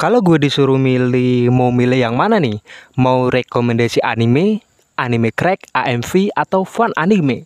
Kalau 0.00 0.24
gue 0.24 0.40
disuruh 0.40 0.80
milih 0.80 1.52
mau 1.52 1.68
milih 1.68 2.00
yang 2.00 2.16
mana 2.16 2.40
nih? 2.40 2.56
Mau 2.96 3.28
rekomendasi 3.28 4.00
anime, 4.00 4.64
anime 4.96 5.28
crack, 5.28 5.68
AMV 5.76 6.32
atau 6.32 6.64
fun 6.64 6.88
anime? 6.96 7.44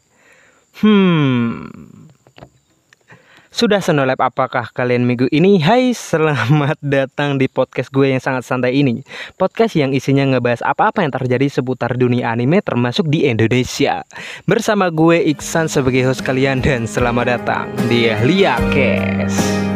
Hmm. 0.79 1.67
Sudah 3.51 3.83
senolep 3.83 4.23
apakah 4.23 4.71
kalian 4.71 5.03
minggu 5.03 5.27
ini? 5.35 5.59
Hai, 5.59 5.99
selamat 5.99 6.79
datang 6.95 7.43
di 7.43 7.51
podcast 7.51 7.91
gue 7.91 8.15
yang 8.15 8.23
sangat 8.23 8.47
santai 8.47 8.79
ini. 8.79 9.03
Podcast 9.35 9.75
yang 9.75 9.91
isinya 9.91 10.23
ngebahas 10.23 10.63
apa-apa 10.63 11.03
yang 11.03 11.11
terjadi 11.11 11.59
seputar 11.59 11.99
dunia 11.99 12.31
anime 12.31 12.63
termasuk 12.63 13.11
di 13.11 13.27
Indonesia. 13.27 14.07
Bersama 14.47 14.95
gue 14.95 15.27
Iksan 15.27 15.67
sebagai 15.67 16.07
host 16.07 16.23
kalian 16.23 16.63
dan 16.63 16.87
selamat 16.87 17.27
datang 17.35 17.67
di 17.91 18.15
Lia 18.23 18.55
Kes. 18.71 19.74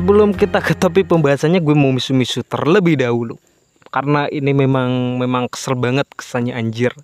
Sebelum 0.00 0.32
kita 0.32 0.64
ke 0.64 0.72
topik 0.72 1.12
pembahasannya 1.12 1.60
gue 1.60 1.76
mau 1.76 1.92
misu-misu 1.92 2.40
terlebih 2.40 2.96
dahulu. 2.96 3.36
Karena 3.92 4.24
ini 4.32 4.56
memang 4.56 5.20
memang 5.20 5.44
kesel 5.52 5.76
banget 5.76 6.08
kesannya 6.16 6.56
anjir. 6.56 6.96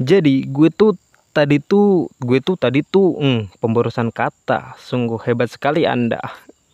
Jadi 0.00 0.48
gue 0.48 0.72
tuh 0.72 0.96
tadi 1.36 1.60
tuh 1.60 2.08
gue 2.24 2.40
tuh 2.40 2.56
tadi 2.56 2.80
tuh 2.88 3.20
hmm, 3.20 3.60
pemborosan 3.60 4.16
kata. 4.16 4.80
Sungguh 4.80 5.20
hebat 5.28 5.52
sekali 5.52 5.84
anda. 5.84 6.24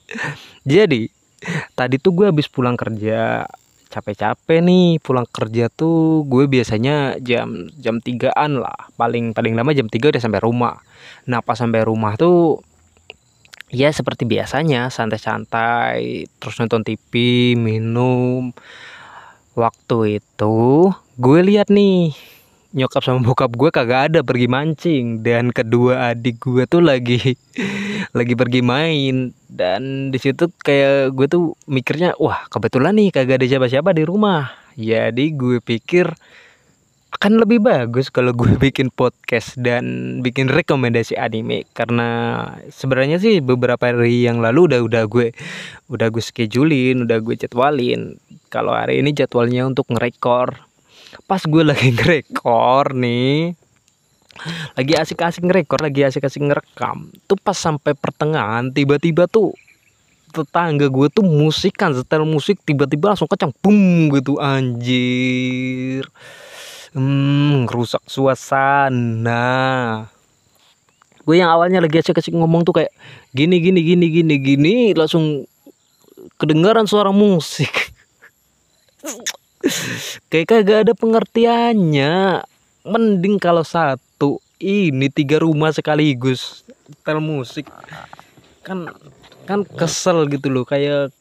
Jadi 0.62 1.10
tadi 1.74 1.98
tuh 1.98 2.14
gue 2.14 2.30
habis 2.30 2.46
pulang 2.46 2.78
kerja. 2.78 3.50
Capek-capek 3.90 4.62
nih 4.62 5.02
pulang 5.02 5.26
kerja 5.26 5.66
tuh 5.74 6.22
gue 6.30 6.46
biasanya 6.46 7.18
jam 7.18 7.66
jam 7.82 7.98
tigaan 7.98 8.62
lah. 8.62 8.94
Paling 8.94 9.34
paling 9.34 9.58
lama 9.58 9.74
jam 9.74 9.90
3 9.90 10.14
udah 10.14 10.22
sampai 10.22 10.38
rumah. 10.38 10.78
Nah 11.26 11.42
pas 11.42 11.58
sampai 11.58 11.82
rumah 11.82 12.14
tuh 12.14 12.62
ya 13.72 13.88
seperti 13.88 14.28
biasanya 14.28 14.92
santai-santai 14.92 16.28
terus 16.36 16.60
nonton 16.60 16.84
TV 16.84 17.12
minum. 17.56 18.52
Waktu 19.56 20.20
itu 20.20 20.92
gue 21.16 21.40
lihat 21.44 21.68
nih 21.68 22.12
nyokap 22.72 23.04
sama 23.04 23.20
bokap 23.20 23.52
gue 23.52 23.68
kagak 23.72 24.12
ada 24.12 24.20
pergi 24.20 24.48
mancing. 24.48 25.24
Dan 25.24 25.50
kedua 25.50 26.12
adik 26.12 26.44
gue 26.44 26.68
tuh 26.68 26.84
lagi 26.84 27.36
lagi 28.16 28.34
pergi 28.36 28.60
main. 28.60 29.32
Dan 29.48 30.12
di 30.12 30.18
situ 30.20 30.52
kayak 30.60 31.16
gue 31.16 31.26
tuh 31.28 31.56
mikirnya 31.64 32.16
wah 32.20 32.44
kebetulan 32.52 32.96
nih 32.96 33.08
kagak 33.08 33.40
ada 33.40 33.48
siapa-siapa 33.48 33.96
di 33.96 34.04
rumah. 34.04 34.52
Jadi 34.76 35.32
gue 35.36 35.60
pikir 35.60 36.12
akan 37.12 37.44
lebih 37.44 37.60
bagus 37.60 38.08
kalau 38.08 38.32
gue 38.32 38.56
bikin 38.70 38.88
podcast 38.88 39.54
dan 39.60 40.18
bikin 40.24 40.48
rekomendasi 40.48 41.14
anime. 41.20 41.68
Karena 41.76 42.42
sebenarnya 42.72 43.20
sih 43.20 43.38
beberapa 43.44 43.92
hari 43.92 44.24
yang 44.24 44.40
lalu 44.40 44.72
udah 44.72 44.80
udah 44.82 45.04
gue 45.06 45.36
udah 45.92 46.08
gue 46.08 46.22
schedulein 46.24 47.04
udah 47.04 47.18
gue 47.20 47.34
jadwalin. 47.36 48.16
Kalau 48.48 48.72
hari 48.72 49.04
ini 49.04 49.12
jadwalnya 49.12 49.68
untuk 49.68 49.88
ngerekor 49.92 50.72
pas 51.28 51.42
gue 51.44 51.62
lagi 51.70 51.92
ngerekor 51.92 52.96
nih 52.96 53.52
lagi 54.72 54.94
asik-asik 54.96 55.44
ngerekor 55.44 55.84
lagi 55.84 56.08
asik-asik 56.08 56.40
ngerekam 56.40 57.12
tuh 57.28 57.36
pas 57.36 57.54
sampai 57.54 57.92
pertengahan 57.92 58.72
tiba-tiba 58.72 59.28
tuh 59.28 59.52
tetangga 60.32 60.88
gue 60.88 61.12
tuh 61.12 61.20
musikan 61.20 61.92
setel 61.92 62.24
musik 62.24 62.64
tiba-tiba 62.64 63.12
langsung 63.12 63.28
kacang 63.28 63.52
boom 63.60 64.08
gitu 64.16 64.40
anjir 64.40 66.08
hmm, 66.96 67.68
rusak 67.68 68.02
suasana. 68.08 69.42
Gue 71.22 71.38
yang 71.38 71.54
awalnya 71.54 71.78
lagi 71.78 72.02
asik-asik 72.02 72.34
ngomong 72.34 72.66
tuh 72.66 72.82
kayak 72.82 72.92
gini 73.30 73.62
gini 73.62 73.80
gini 73.86 74.06
gini 74.10 74.34
gini 74.42 74.74
langsung 74.98 75.46
kedengaran 76.36 76.86
suara 76.90 77.14
musik. 77.14 77.70
Kayak 80.30 80.46
kagak 80.50 80.78
ada 80.88 80.92
pengertiannya. 80.98 82.42
Mending 82.82 83.38
kalau 83.38 83.62
satu 83.62 84.42
ini 84.58 85.06
tiga 85.06 85.38
rumah 85.38 85.70
sekaligus. 85.70 86.66
Tel 87.06 87.22
musik. 87.22 87.70
Kan 88.66 88.90
kan 89.46 89.62
kesel 89.62 90.26
gitu 90.26 90.50
loh. 90.50 90.66
Kayak 90.66 91.14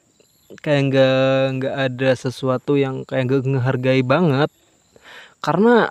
kayak 0.65 0.81
nggak 0.89 1.41
nggak 1.61 1.75
ada 1.77 2.09
sesuatu 2.17 2.81
yang 2.81 3.05
kayak 3.05 3.29
nggak 3.29 3.45
ngehargai 3.45 4.01
banget 4.01 4.49
karena 5.41 5.89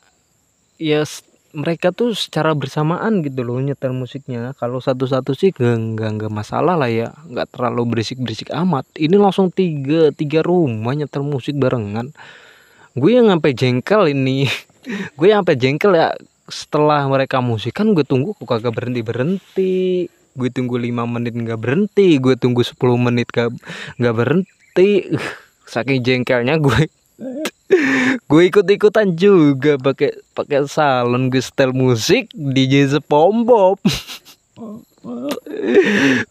ya 0.80 1.02
mereka 1.50 1.90
tuh 1.90 2.14
secara 2.14 2.54
bersamaan 2.54 3.26
gitu 3.26 3.42
loh 3.42 3.58
nyetel 3.58 3.90
musiknya. 3.90 4.54
Kalau 4.54 4.78
satu-satu 4.78 5.34
sih 5.34 5.50
gak, 5.50 5.98
gak, 5.98 6.10
gak 6.26 6.32
masalah 6.32 6.78
lah 6.78 6.86
ya. 6.86 7.10
Nggak 7.26 7.58
terlalu 7.58 7.82
berisik-berisik 7.96 8.54
amat. 8.54 8.86
Ini 8.94 9.18
langsung 9.18 9.50
tiga 9.50 10.14
tiga 10.14 10.46
rumah 10.46 10.94
nyetel 10.94 11.26
musik 11.26 11.58
barengan. 11.58 12.14
Gue 12.94 13.18
yang 13.18 13.26
sampai 13.30 13.52
jengkel 13.54 14.14
ini. 14.14 14.46
Gue 15.18 15.34
yang 15.34 15.42
sampai 15.42 15.58
jengkel 15.58 15.92
ya 15.98 16.14
setelah 16.50 17.06
mereka 17.06 17.38
musik 17.38 17.78
kan 17.78 17.94
gue 17.94 18.02
tunggu 18.02 18.34
kok 18.34 18.46
kagak 18.46 18.74
berhenti 18.74 19.02
berhenti. 19.02 19.78
Gue 20.34 20.48
tunggu 20.54 20.78
lima 20.78 21.02
menit 21.06 21.34
nggak 21.34 21.58
berhenti. 21.58 22.22
Gue 22.22 22.38
tunggu 22.38 22.62
10 22.62 22.78
menit 22.94 23.26
gak 23.34 23.50
nggak 23.98 24.14
berhenti. 24.14 25.10
Saking 25.66 26.02
jengkelnya 26.02 26.62
gue 26.62 26.99
gue 28.30 28.42
ikut 28.48 28.64
ikutan 28.64 29.12
juga 29.14 29.76
pakai 29.76 30.16
pakai 30.32 30.64
salon 30.64 31.28
gue 31.28 31.40
setel 31.40 31.76
musik 31.76 32.32
DJ 32.32 32.96
sepombop 32.96 33.76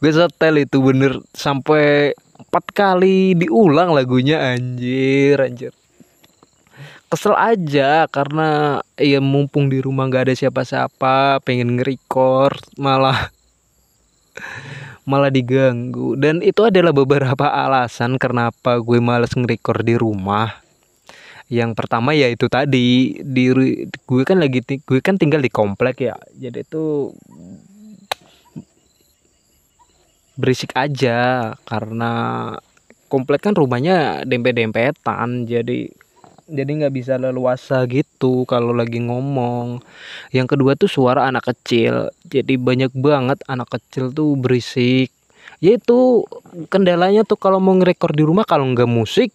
gue 0.02 0.12
setel 0.12 0.66
itu 0.66 0.78
bener 0.82 1.22
sampai 1.34 2.14
empat 2.50 2.66
kali 2.74 3.38
diulang 3.38 3.94
lagunya 3.94 4.56
anjir 4.56 5.38
anjir. 5.38 5.74
Kesel 7.10 7.34
aja 7.34 8.06
karena 8.06 8.82
ya 8.94 9.18
mumpung 9.18 9.66
di 9.66 9.82
rumah 9.82 10.06
nggak 10.06 10.30
ada 10.30 10.36
siapa-siapa 10.38 11.42
pengen 11.42 11.78
nge-record 11.78 12.62
malah 12.78 13.34
malah 15.10 15.34
diganggu. 15.34 16.14
Dan 16.18 16.46
itu 16.46 16.70
adalah 16.70 16.94
beberapa 16.94 17.50
alasan 17.50 18.22
kenapa 18.22 18.78
gue 18.78 19.02
males 19.02 19.34
nge-record 19.34 19.82
di 19.82 19.98
rumah 19.98 20.69
yang 21.50 21.74
pertama 21.74 22.14
ya 22.14 22.30
itu 22.30 22.46
tadi 22.46 23.18
di 23.26 23.44
gue 24.06 24.24
kan 24.24 24.38
lagi 24.38 24.62
gue 24.62 25.00
kan 25.02 25.18
tinggal 25.18 25.42
di 25.42 25.50
komplek 25.50 26.06
ya 26.06 26.16
jadi 26.38 26.62
itu 26.62 27.10
berisik 30.38 30.78
aja 30.78 31.52
karena 31.66 32.14
komplek 33.10 33.50
kan 33.50 33.58
rumahnya 33.58 34.24
dempet-dempetan 34.30 35.50
jadi 35.50 35.90
jadi 36.50 36.72
nggak 36.82 36.94
bisa 36.94 37.14
leluasa 37.22 37.86
gitu 37.86 38.44
kalau 38.50 38.74
lagi 38.74 38.98
ngomong. 38.98 39.86
Yang 40.34 40.58
kedua 40.58 40.74
tuh 40.74 40.90
suara 40.90 41.30
anak 41.30 41.54
kecil 41.54 42.10
jadi 42.26 42.58
banyak 42.58 42.90
banget 42.98 43.38
anak 43.46 43.70
kecil 43.70 44.10
tuh 44.10 44.34
berisik. 44.34 45.14
Yaitu 45.62 46.26
kendalanya 46.74 47.22
tuh 47.22 47.38
kalau 47.38 47.62
mau 47.62 47.78
ngerekor 47.78 48.18
di 48.18 48.26
rumah 48.26 48.50
kalau 48.50 48.66
nggak 48.66 48.90
musik 48.90 49.30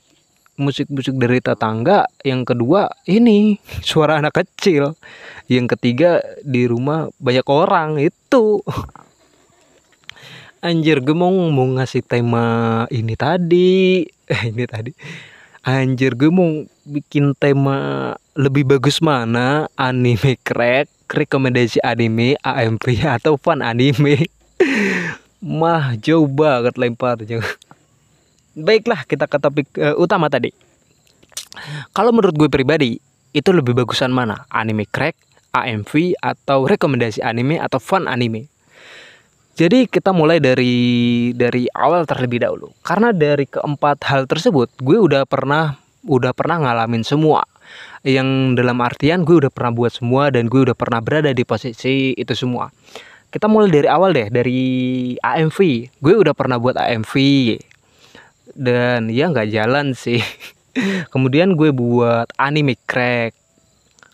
musik-musik 0.54 1.19
dari 1.19 1.42
tetangga 1.42 2.06
yang 2.22 2.47
kedua 2.47 2.91
ini 3.06 3.59
suara 3.88 4.19
anak 4.19 4.44
kecil. 4.44 4.94
Yang 5.50 5.76
ketiga 5.76 6.25
di 6.41 6.65
rumah 6.65 7.12
banyak 7.20 7.47
orang 7.48 8.00
itu. 8.00 8.65
Anjir 10.65 11.04
gue 11.04 11.12
mau 11.12 11.28
ngasih 11.53 12.00
tema 12.00 12.89
ini 12.89 13.12
tadi. 13.12 14.09
Eh, 14.09 14.42
ini 14.48 14.65
tadi. 14.65 14.91
Anjir 15.65 16.16
mau 16.33 16.65
bikin 16.84 17.36
tema 17.36 18.12
lebih 18.36 18.65
bagus 18.65 19.04
mana? 19.04 19.68
Anime 19.77 20.41
crack 20.41 20.89
rekomendasi 21.09 21.84
anime 21.84 22.41
AMP 22.41 23.00
atau 23.04 23.36
fun 23.36 23.60
anime? 23.60 24.28
Mah 25.45 26.00
jauh 26.00 26.24
banget 26.24 26.80
lemparnya 26.80 27.45
baiklah 28.54 29.03
kita 29.04 29.27
ke 29.27 29.36
topik 29.39 29.68
uh, 29.78 29.98
utama 29.98 30.30
tadi. 30.30 30.54
Kalau 31.95 32.10
menurut 32.10 32.34
gue 32.34 32.51
pribadi, 32.51 32.98
itu 33.30 33.51
lebih 33.54 33.74
bagusan 33.74 34.10
mana? 34.10 34.47
Anime 34.51 34.86
crack, 34.91 35.15
AMV, 35.54 36.18
atau 36.18 36.66
rekomendasi 36.66 37.22
anime 37.22 37.62
atau 37.62 37.78
fun 37.78 38.10
anime? 38.10 38.51
Jadi 39.54 39.86
kita 39.86 40.10
mulai 40.10 40.42
dari 40.42 41.30
dari 41.30 41.71
awal 41.78 42.10
terlebih 42.10 42.42
dahulu. 42.42 42.74
Karena 42.83 43.15
dari 43.15 43.47
keempat 43.47 44.03
hal 44.10 44.27
tersebut, 44.27 44.66
gue 44.83 44.98
udah 44.98 45.22
pernah 45.30 45.78
udah 46.03 46.34
pernah 46.34 46.59
ngalamin 46.59 47.07
semua. 47.07 47.47
Yang 48.03 48.59
dalam 48.59 48.83
artian 48.83 49.22
gue 49.22 49.47
udah 49.47 49.53
pernah 49.54 49.71
buat 49.71 49.95
semua 49.95 50.34
dan 50.34 50.50
gue 50.50 50.66
udah 50.66 50.74
pernah 50.74 50.98
berada 50.98 51.30
di 51.30 51.47
posisi 51.47 52.12
itu 52.18 52.34
semua. 52.34 52.71
kita 53.34 53.50
mulai 53.50 53.66
dari 53.66 53.91
awal 53.91 54.15
deh 54.15 54.30
dari 54.30 54.62
AMV 55.18 55.59
gue 55.98 56.15
udah 56.15 56.39
pernah 56.39 56.54
buat 56.54 56.78
AMV 56.78 57.10
dan 58.54 59.10
ya 59.10 59.30
nggak 59.30 59.51
jalan 59.51 59.92
sih. 59.92 60.22
Kemudian 61.12 61.54
gue 61.54 61.71
buat 61.71 62.30
anime 62.34 62.74
crack 62.86 63.34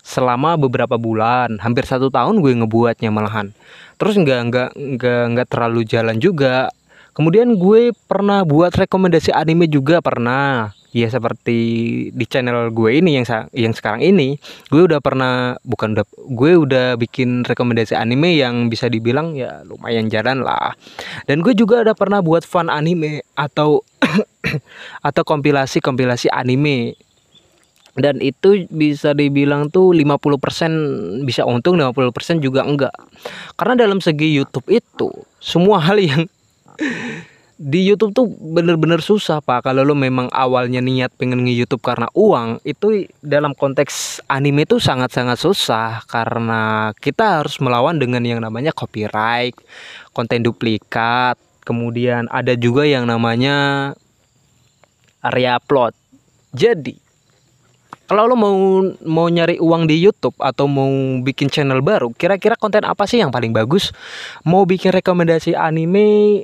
selama 0.01 0.57
beberapa 0.57 0.97
bulan. 0.97 1.61
Hampir 1.61 1.85
satu 1.87 2.09
tahun 2.09 2.41
gue 2.41 2.53
ngebuatnya 2.61 3.09
malahan. 3.13 3.53
Terus 4.01 4.17
nggak 4.17 4.39
nggak 4.49 4.69
nggak 4.97 5.23
nggak 5.37 5.47
terlalu 5.47 5.81
jalan 5.85 6.17
juga. 6.17 6.73
Kemudian 7.11 7.59
gue 7.59 7.91
pernah 8.07 8.41
buat 8.47 8.73
rekomendasi 8.73 9.35
anime 9.35 9.69
juga 9.69 10.01
pernah. 10.01 10.73
Ya 10.91 11.07
seperti 11.07 11.59
di 12.11 12.25
channel 12.27 12.67
gue 12.75 12.99
ini 12.99 13.15
yang 13.15 13.23
yang 13.55 13.71
sekarang 13.71 14.03
ini 14.03 14.35
gue 14.67 14.91
udah 14.91 14.99
pernah 14.99 15.55
bukan 15.63 15.95
udah 15.95 16.03
gue 16.35 16.51
udah 16.67 16.87
bikin 16.99 17.47
rekomendasi 17.47 17.95
anime 17.95 18.35
yang 18.35 18.67
bisa 18.67 18.91
dibilang 18.91 19.31
ya 19.39 19.63
lumayan 19.63 20.11
jalan 20.11 20.43
lah. 20.43 20.75
Dan 21.31 21.39
gue 21.47 21.55
juga 21.55 21.87
ada 21.87 21.95
pernah 21.95 22.19
buat 22.19 22.43
fan 22.43 22.67
anime 22.67 23.23
atau 23.39 23.87
atau 25.07 25.23
kompilasi 25.23 25.79
kompilasi 25.79 26.27
anime. 26.31 26.95
Dan 27.91 28.23
itu 28.23 28.71
bisa 28.71 29.11
dibilang 29.11 29.67
tuh 29.67 29.91
50% 29.91 31.27
bisa 31.27 31.43
untung 31.43 31.75
50% 31.75 32.39
juga 32.39 32.63
enggak. 32.63 32.95
Karena 33.59 33.83
dalam 33.83 33.99
segi 33.99 34.31
YouTube 34.31 34.71
itu 34.71 35.11
semua 35.43 35.83
hal 35.83 35.99
yang 35.99 36.23
di 37.61 37.85
YouTube 37.85 38.15
tuh 38.17 38.25
bener-bener 38.31 39.03
susah 39.05 39.37
pak. 39.43 39.67
Kalau 39.69 39.85
lo 39.85 39.93
memang 39.93 40.31
awalnya 40.33 40.81
niat 40.81 41.13
pengen 41.13 41.45
nge 41.45 41.53
YouTube 41.53 41.83
karena 41.85 42.09
uang 42.17 42.57
itu 42.65 43.05
dalam 43.21 43.53
konteks 43.53 44.23
anime 44.25 44.65
itu 44.65 44.81
sangat-sangat 44.81 45.37
susah. 45.37 46.01
Karena 46.09 46.89
kita 46.97 47.43
harus 47.43 47.61
melawan 47.61 48.01
dengan 48.01 48.25
yang 48.25 48.41
namanya 48.41 48.73
copyright 48.73 49.53
konten 50.15 50.41
duplikat 50.41 51.37
kemudian 51.63 52.27
ada 52.29 52.53
juga 52.57 52.85
yang 52.85 53.05
namanya 53.07 53.91
area 55.21 55.57
upload 55.57 55.95
jadi 56.53 56.97
kalau 58.11 58.27
lo 58.27 58.35
mau 58.35 58.55
mau 59.07 59.27
nyari 59.31 59.55
uang 59.63 59.87
di 59.87 60.03
YouTube 60.03 60.35
atau 60.35 60.67
mau 60.67 60.91
bikin 61.23 61.47
channel 61.47 61.79
baru 61.79 62.11
kira-kira 62.11 62.59
konten 62.59 62.83
apa 62.83 63.07
sih 63.07 63.23
yang 63.23 63.31
paling 63.31 63.55
bagus 63.55 63.95
mau 64.43 64.67
bikin 64.67 64.91
rekomendasi 64.91 65.55
anime 65.55 66.43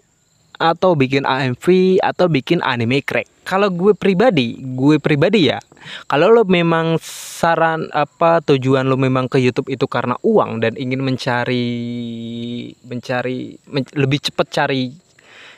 atau 0.57 0.97
bikin 0.97 1.23
AMV 1.23 1.97
atau 2.01 2.25
bikin 2.27 2.59
anime 2.65 3.05
crack. 3.05 3.29
Kalau 3.45 3.71
gue 3.71 3.95
pribadi, 3.95 4.59
gue 4.59 4.99
pribadi 4.99 5.47
ya, 5.47 5.61
kalau 6.09 6.33
lo 6.33 6.43
memang 6.43 6.99
saran 6.99 7.87
apa 7.95 8.43
tujuan 8.43 8.83
lo 8.89 8.99
memang 8.99 9.31
ke 9.31 9.39
YouTube 9.39 9.71
itu 9.71 9.87
karena 9.87 10.19
uang 10.25 10.59
dan 10.59 10.75
ingin 10.75 10.99
mencari 10.99 11.65
mencari 12.83 13.55
men, 13.71 13.87
lebih 13.95 14.19
cepat 14.19 14.47
cari 14.51 14.91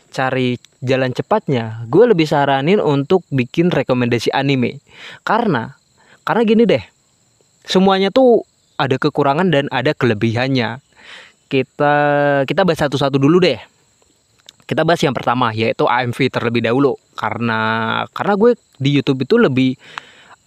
cari 0.10 0.58
jalan 0.84 1.14
cepatnya, 1.14 1.86
gue 1.88 2.04
lebih 2.10 2.26
saranin 2.26 2.82
untuk 2.82 3.26
bikin 3.30 3.70
rekomendasi 3.70 4.34
anime. 4.34 4.82
Karena 5.24 5.78
karena 6.26 6.42
gini 6.46 6.64
deh. 6.66 6.84
Semuanya 7.66 8.10
tuh 8.10 8.46
ada 8.80 8.98
kekurangan 8.98 9.54
dan 9.54 9.70
ada 9.70 9.94
kelebihannya. 9.94 10.82
Kita 11.50 11.94
kita 12.46 12.62
bahas 12.66 12.80
satu-satu 12.86 13.18
dulu 13.18 13.42
deh 13.42 13.60
kita 14.70 14.86
bahas 14.86 15.02
yang 15.02 15.18
pertama 15.18 15.50
yaitu 15.50 15.90
AMV 15.90 16.30
terlebih 16.30 16.62
dahulu 16.62 16.94
karena 17.18 18.06
karena 18.14 18.38
gue 18.38 18.54
di 18.78 19.02
YouTube 19.02 19.26
itu 19.26 19.42
lebih 19.42 19.74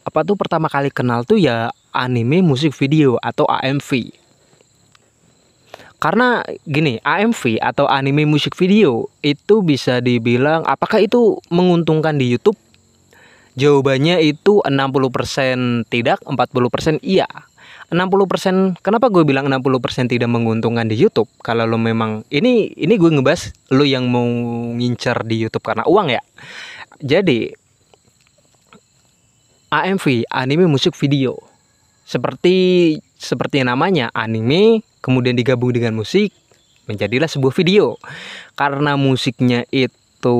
apa 0.06 0.22
tuh 0.22 0.38
pertama 0.38 0.70
kali 0.70 0.94
kenal 0.94 1.26
tuh 1.26 1.42
ya 1.42 1.74
anime 1.90 2.38
musik 2.38 2.70
video 2.70 3.18
atau 3.18 3.50
AMV. 3.50 4.14
Karena 6.02 6.42
gini, 6.66 6.98
AMV 6.98 7.62
atau 7.62 7.86
anime 7.86 8.26
musik 8.26 8.58
video 8.58 9.06
itu 9.22 9.62
bisa 9.62 10.02
dibilang 10.02 10.66
apakah 10.66 10.98
itu 10.98 11.38
menguntungkan 11.46 12.18
di 12.18 12.26
YouTube? 12.26 12.58
Jawabannya 13.54 14.18
itu 14.26 14.58
60% 14.66 15.86
tidak, 15.86 16.18
40% 16.26 16.98
iya. 17.06 17.30
60% 17.92 18.80
kenapa 18.80 19.12
gue 19.12 19.22
bilang 19.22 19.46
60% 19.52 20.08
tidak 20.08 20.26
menguntungkan 20.32 20.88
di 20.88 20.96
YouTube 20.96 21.28
kalau 21.44 21.68
lo 21.68 21.76
memang 21.76 22.24
ini 22.32 22.72
ini 22.72 22.96
gue 22.96 23.12
ngebahas 23.12 23.52
lo 23.68 23.84
yang 23.84 24.08
mau 24.08 24.24
ngincar 24.80 25.28
di 25.28 25.36
YouTube 25.44 25.60
karena 25.60 25.84
uang 25.84 26.08
ya 26.08 26.24
jadi 27.04 27.52
AMV 29.68 30.24
anime 30.32 30.72
musik 30.72 30.96
video 30.96 31.36
seperti 32.08 32.96
seperti 33.20 33.60
namanya 33.60 34.08
anime 34.16 34.80
kemudian 35.02 35.34
digabung 35.34 35.74
dengan 35.74 35.98
musik 35.98 36.32
menjadilah 36.86 37.28
sebuah 37.30 37.52
video. 37.54 37.98
Karena 38.54 38.94
musiknya 38.94 39.66
itu 39.74 40.36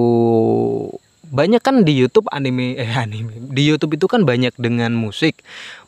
banyak 1.33 1.65
kan 1.65 1.81
di 1.81 1.97
YouTube 1.97 2.29
anime 2.31 2.77
eh 2.77 2.93
anime. 3.05 3.33
Di 3.51 3.63
YouTube 3.67 3.99
itu 3.99 4.07
kan 4.07 4.23
banyak 4.23 4.55
dengan 4.57 4.95
musik. 4.95 5.41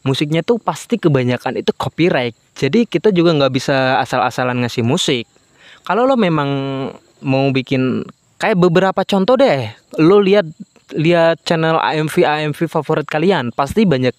Musiknya 0.03 0.43
tuh 0.43 0.59
pasti 0.59 0.99
kebanyakan 0.99 1.62
itu 1.62 1.71
copyright. 1.76 2.35
Jadi 2.59 2.87
kita 2.88 3.15
juga 3.15 3.35
nggak 3.35 3.53
bisa 3.55 4.03
asal-asalan 4.03 4.65
ngasih 4.65 4.85
musik. 4.85 5.25
Kalau 5.85 6.09
lo 6.09 6.17
memang 6.17 6.50
mau 7.25 7.47
bikin 7.53 8.05
kayak 8.41 8.56
beberapa 8.56 9.05
contoh 9.05 9.37
deh. 9.37 9.69
Lo 10.00 10.19
lihat 10.20 10.49
lihat 10.94 11.43
channel 11.43 11.76
AMV 11.82 12.23
AMV 12.23 12.58
favorit 12.70 13.06
kalian 13.06 13.50
pasti 13.50 13.85
banyak 13.85 14.14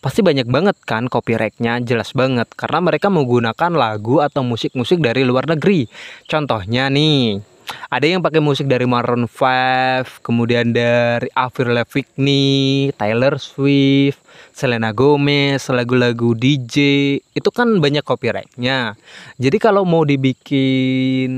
pasti 0.00 0.20
banyak 0.24 0.48
banget 0.48 0.76
kan 0.88 1.06
copyrightnya 1.06 1.80
jelas 1.84 2.16
banget. 2.16 2.48
Karena 2.56 2.80
mereka 2.80 3.12
menggunakan 3.12 3.72
lagu 3.76 4.24
atau 4.24 4.40
musik-musik 4.42 5.00
dari 5.04 5.22
luar 5.22 5.44
negeri. 5.46 5.86
Contohnya 6.26 6.88
nih 6.88 7.54
ada 7.88 8.04
yang 8.04 8.20
pakai 8.20 8.44
musik 8.44 8.68
dari 8.68 8.84
Maroon 8.84 9.24
5 9.24 10.20
kemudian 10.20 10.76
dari 10.76 11.28
Avril 11.32 11.72
Lavigne 11.72 12.92
Taylor 12.92 13.40
Swift 13.40 14.20
Selena 14.52 14.92
Gomez 14.92 15.66
lagu-lagu 15.72 16.36
DJ 16.36 16.76
itu 17.18 17.50
kan 17.50 17.80
banyak 17.80 18.04
copyrightnya. 18.06 18.94
Jadi 19.40 19.56
kalau 19.58 19.82
mau 19.82 20.04
dibikin 20.06 21.32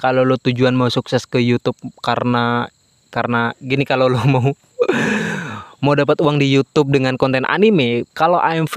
kalau 0.00 0.26
lo 0.26 0.40
tujuan 0.40 0.74
mau 0.74 0.90
sukses 0.90 1.28
ke 1.28 1.38
YouTube 1.38 1.78
karena 2.02 2.66
karena 3.16 3.56
gini 3.64 3.88
kalau 3.88 4.12
lo 4.12 4.20
mau 4.28 4.52
mau 5.80 5.96
dapat 5.96 6.20
uang 6.20 6.36
di 6.36 6.52
YouTube 6.52 6.92
dengan 6.92 7.16
konten 7.16 7.48
anime 7.48 8.04
kalau 8.12 8.36
AMV 8.36 8.76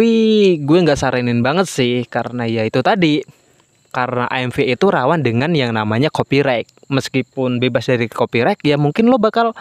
gue 0.64 0.80
nggak 0.80 0.96
saranin 0.96 1.44
banget 1.44 1.68
sih. 1.68 2.08
Karena 2.08 2.48
ya 2.48 2.64
itu 2.64 2.80
tadi 2.80 3.20
karena 3.92 4.32
AMV 4.32 4.80
itu 4.80 4.86
rawan 4.88 5.20
dengan 5.20 5.52
yang 5.52 5.76
namanya 5.76 6.08
copyright. 6.08 6.72
Meskipun 6.88 7.60
bebas 7.60 7.92
dari 7.92 8.08
copyright 8.08 8.64
ya 8.64 8.80
mungkin 8.80 9.12
lo 9.12 9.20
bakal 9.20 9.52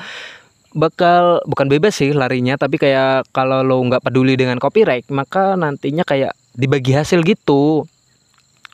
bakal 0.77 1.43
bukan 1.49 1.67
bebas 1.67 1.97
sih 1.99 2.13
larinya 2.13 2.55
tapi 2.61 2.77
kayak 2.79 3.27
kalau 3.33 3.67
lo 3.67 3.83
nggak 3.83 4.05
peduli 4.05 4.37
dengan 4.37 4.61
copyright 4.61 5.09
maka 5.11 5.59
nantinya 5.59 6.07
kayak 6.07 6.39
dibagi 6.55 6.95
hasil 6.95 7.27
gitu. 7.27 7.83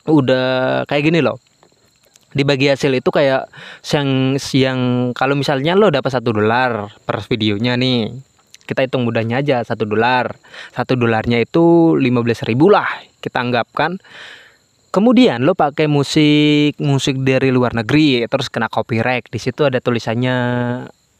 Udah 0.05 0.85
kayak 0.85 1.09
gini 1.09 1.25
loh 1.25 1.41
dibagi 2.35 2.67
hasil 2.67 2.91
itu 2.91 3.09
kayak 3.09 3.47
yang 3.95 4.35
yang 4.51 4.79
kalau 5.15 5.39
misalnya 5.39 5.73
lo 5.73 5.87
dapat 5.87 6.11
satu 6.11 6.35
dolar 6.35 6.91
per 7.07 7.23
videonya 7.31 7.79
nih 7.79 8.11
kita 8.67 8.83
hitung 8.83 9.07
mudahnya 9.07 9.39
aja 9.39 9.63
satu 9.63 9.87
dolar 9.87 10.35
satu 10.75 10.99
dolarnya 10.99 11.39
itu 11.39 11.95
15 11.95 12.49
ribu 12.51 12.67
lah 12.67 12.87
kita 13.23 13.39
anggapkan 13.39 13.97
Kemudian 14.95 15.43
lo 15.43 15.59
pakai 15.59 15.91
musik 15.91 16.79
musik 16.79 17.19
dari 17.19 17.51
luar 17.51 17.75
negeri 17.75 18.23
terus 18.31 18.47
kena 18.47 18.71
copyright. 18.71 19.27
Di 19.27 19.43
situ 19.43 19.67
ada 19.67 19.83
tulisannya 19.83 20.37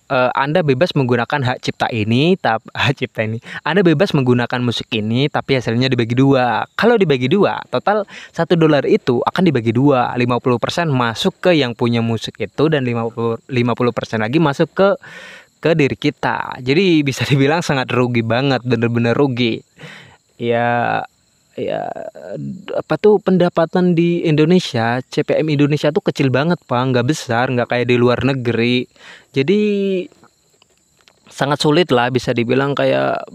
uh, 0.10 0.32
Anda 0.34 0.62
bebas 0.62 0.94
menggunakan 0.94 1.42
hak 1.42 1.58
cipta 1.64 1.88
ini, 1.90 2.38
tap, 2.38 2.62
hak 2.74 2.98
cipta 2.98 3.26
ini. 3.26 3.42
Anda 3.66 3.82
bebas 3.82 4.14
menggunakan 4.14 4.60
musik 4.62 4.90
ini, 4.94 5.28
tapi 5.32 5.58
hasilnya 5.58 5.90
dibagi 5.90 6.18
dua. 6.18 6.66
Kalau 6.78 6.96
dibagi 7.00 7.30
dua, 7.30 7.62
total 7.70 8.06
satu 8.34 8.58
dolar 8.58 8.86
itu 8.86 9.22
akan 9.24 9.44
dibagi 9.46 9.74
dua. 9.74 10.14
50% 10.16 10.90
masuk 10.90 11.34
ke 11.42 11.52
yang 11.58 11.78
punya 11.78 12.00
musik 12.02 12.38
itu 12.42 12.64
dan 12.72 12.86
50 12.86 13.46
50% 13.46 14.26
lagi 14.26 14.38
masuk 14.42 14.70
ke 14.74 14.90
ke 15.60 15.72
diri 15.74 15.98
kita. 15.98 16.62
Jadi 16.62 17.02
bisa 17.02 17.26
dibilang 17.30 17.66
sangat 17.66 17.90
rugi 17.94 18.22
banget, 18.22 18.62
bener-bener 18.62 19.18
rugi. 19.18 19.62
Ya 20.36 21.02
ya 21.56 21.88
apa 22.76 22.96
tuh 23.00 23.18
pendapatan 23.24 23.96
di 23.96 24.28
Indonesia 24.28 25.00
CPM 25.00 25.56
Indonesia 25.56 25.90
tuh 25.90 26.04
kecil 26.04 26.30
banget 26.30 26.60
pak. 26.68 26.82
Nggak 26.92 27.08
besar 27.08 27.48
nggak 27.52 27.72
kayak 27.72 27.88
di 27.88 27.96
luar 27.96 28.22
negeri. 28.24 28.86
Jadi 29.32 29.60
sangat 31.26 31.60
sulit 31.60 31.92
lah 31.92 32.08
bisa 32.14 32.32
dibilang 32.32 32.78
kayak 32.78 33.28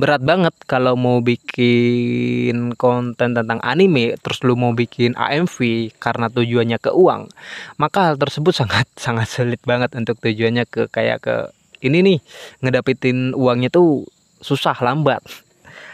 berat 0.00 0.24
banget 0.24 0.54
kalau 0.64 0.96
mau 0.96 1.20
bikin 1.20 2.72
konten 2.80 3.36
tentang 3.36 3.60
anime 3.60 4.16
terus 4.16 4.40
lu 4.46 4.56
mau 4.56 4.72
bikin 4.72 5.12
AMV 5.18 5.92
karena 6.00 6.32
tujuannya 6.32 6.78
ke 6.80 6.88
uang. 6.94 7.28
Maka 7.76 8.12
hal 8.12 8.16
tersebut 8.16 8.56
sangat 8.64 8.88
sangat 8.96 9.28
sulit 9.28 9.60
banget 9.64 9.92
untuk 9.98 10.16
tujuannya 10.20 10.64
ke 10.68 10.88
kayak 10.88 11.24
ke 11.24 11.36
ini 11.82 11.98
nih 12.00 12.18
ngedapetin 12.62 13.34
uangnya 13.34 13.68
tuh 13.68 14.06
susah 14.40 14.74
lambat 14.80 15.22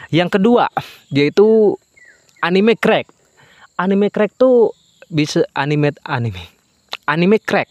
yang 0.09 0.29
kedua 0.29 0.69
yaitu 1.13 1.77
anime 2.41 2.73
crack. 2.77 3.09
Anime 3.79 4.11
crack 4.11 4.35
tuh 4.35 4.75
bisa 5.09 5.45
anime 5.55 5.93
anime 6.05 6.43
anime 7.09 7.37
crack. 7.41 7.69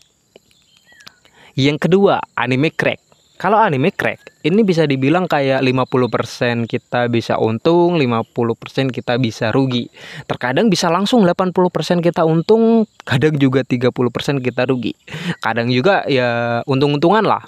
Yang 1.59 1.91
kedua 1.91 2.23
anime 2.39 2.71
crack. 2.75 3.03
Kalau 3.39 3.59
anime 3.63 3.95
crack 3.95 4.19
ini 4.43 4.67
bisa 4.67 4.83
dibilang 4.83 5.31
kayak 5.31 5.63
50% 5.63 6.67
kita 6.67 7.07
bisa 7.07 7.39
untung 7.39 7.95
50% 7.99 8.91
kita 8.91 9.15
bisa 9.19 9.55
rugi. 9.55 9.87
Terkadang 10.27 10.67
bisa 10.67 10.91
langsung 10.91 11.23
80% 11.23 12.03
kita 12.03 12.27
untung 12.27 12.87
kadang 13.07 13.39
juga 13.39 13.63
30% 13.63 14.43
kita 14.43 14.67
rugi. 14.67 14.95
Kadang 15.39 15.71
juga 15.71 16.03
ya 16.11 16.63
untung-untungan 16.67 17.23
lah. 17.23 17.47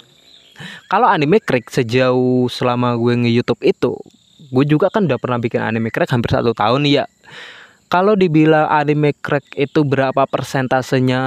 Kalau 0.87 1.11
anime 1.11 1.43
crack 1.43 1.67
sejauh 1.73 2.47
selama 2.47 2.95
gue 2.95 3.27
nge-youtube 3.27 3.59
itu 3.65 3.97
gue 4.51 4.65
juga 4.67 4.91
kan 4.91 5.07
udah 5.07 5.17
pernah 5.17 5.39
bikin 5.39 5.63
anime 5.63 5.89
crack 5.89 6.11
hampir 6.11 6.35
satu 6.35 6.51
tahun 6.51 6.83
ya 6.85 7.07
kalau 7.91 8.15
dibilang 8.15 8.71
anime 8.71 9.11
crack 9.19 9.51
itu 9.59 9.83
berapa 9.83 10.23
persentasenya 10.23 11.21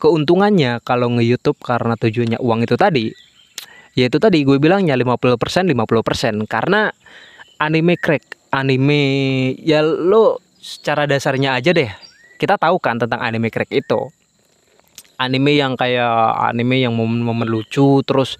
keuntungannya 0.00 0.80
kalau 0.80 1.12
nge-youtube 1.12 1.60
karena 1.60 2.00
tujuannya 2.00 2.40
uang 2.40 2.64
itu 2.64 2.80
tadi? 2.80 3.12
Ya 3.92 4.08
itu 4.08 4.16
tadi 4.16 4.40
gue 4.40 4.56
bilangnya 4.56 4.96
50% 4.96 5.36
50% 5.36 6.48
karena 6.48 6.88
anime 7.60 8.00
crack 8.00 8.24
anime 8.56 9.04
ya 9.60 9.84
lo 9.84 10.40
secara 10.56 11.04
dasarnya 11.04 11.60
aja 11.60 11.76
deh 11.76 11.92
kita 12.40 12.56
tahu 12.56 12.80
kan 12.80 12.96
tentang 12.96 13.20
anime 13.20 13.52
crack 13.52 13.68
itu 13.72 14.08
anime 15.16 15.56
yang 15.56 15.74
kayak 15.74 16.36
anime 16.40 16.84
yang 16.84 16.94
momen-momen 16.96 17.48
lucu 17.48 18.04
terus 18.04 18.36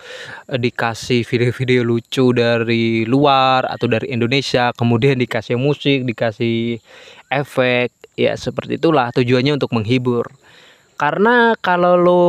eh, 0.49 0.61
dikasih 0.61 1.25
video-video 1.25 1.81
lucu 1.85 2.33
dari 2.37 3.09
luar 3.09 3.69
atau 3.69 3.89
dari 3.89 4.13
Indonesia 4.13 4.73
kemudian 4.77 5.17
dikasih 5.21 5.57
musik 5.57 6.05
dikasih 6.05 6.79
efek 7.33 7.93
ya 8.17 8.33
seperti 8.37 8.81
itulah 8.81 9.13
tujuannya 9.13 9.61
untuk 9.61 9.73
menghibur. 9.77 10.29
Karena 10.97 11.53
kalau 11.61 11.95
lo 12.01 12.25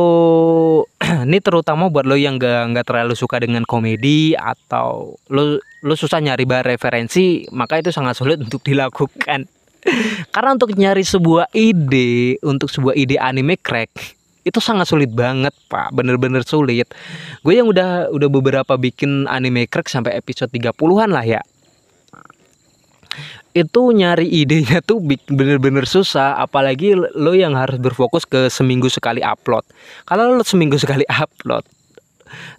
ini 1.28 1.40
terutama 1.40 1.88
buat 1.88 2.04
lo 2.04 2.20
yang 2.20 2.36
gak 2.36 2.76
nggak 2.76 2.84
terlalu 2.84 3.16
suka 3.16 3.40
dengan 3.40 3.64
komedi 3.64 4.36
atau 4.36 5.16
lo 5.32 5.56
lo 5.56 5.94
susah 5.96 6.20
nyari 6.20 6.44
bahan 6.44 6.76
referensi 6.76 7.48
maka 7.48 7.80
itu 7.80 7.88
sangat 7.88 8.20
sulit 8.20 8.36
untuk 8.36 8.60
dilakukan. 8.60 9.48
Karena 10.34 10.50
untuk 10.52 10.76
nyari 10.76 11.00
sebuah 11.00 11.48
ide 11.56 12.36
untuk 12.44 12.68
sebuah 12.68 12.92
ide 12.92 13.16
anime 13.16 13.56
crack 13.56 14.17
itu 14.44 14.58
sangat 14.62 14.86
sulit 14.90 15.10
banget 15.10 15.54
pak. 15.70 15.90
Bener-bener 15.94 16.42
sulit. 16.46 16.90
Gue 17.42 17.58
yang 17.58 17.68
udah 17.70 18.12
udah 18.12 18.28
beberapa 18.28 18.74
bikin 18.78 19.26
anime 19.30 19.66
crack 19.70 19.90
sampai 19.90 20.18
episode 20.18 20.50
30-an 20.50 21.10
lah 21.10 21.24
ya. 21.24 21.42
Itu 23.56 23.90
nyari 23.90 24.28
idenya 24.28 24.84
tuh 24.84 25.02
bener-bener 25.30 25.88
susah. 25.88 26.38
Apalagi 26.38 26.94
lo 26.94 27.32
yang 27.34 27.56
harus 27.58 27.80
berfokus 27.80 28.28
ke 28.28 28.52
seminggu 28.52 28.86
sekali 28.92 29.24
upload. 29.24 29.64
Kalau 30.04 30.36
lo 30.36 30.44
seminggu 30.44 30.76
sekali 30.78 31.02
upload 31.24 31.77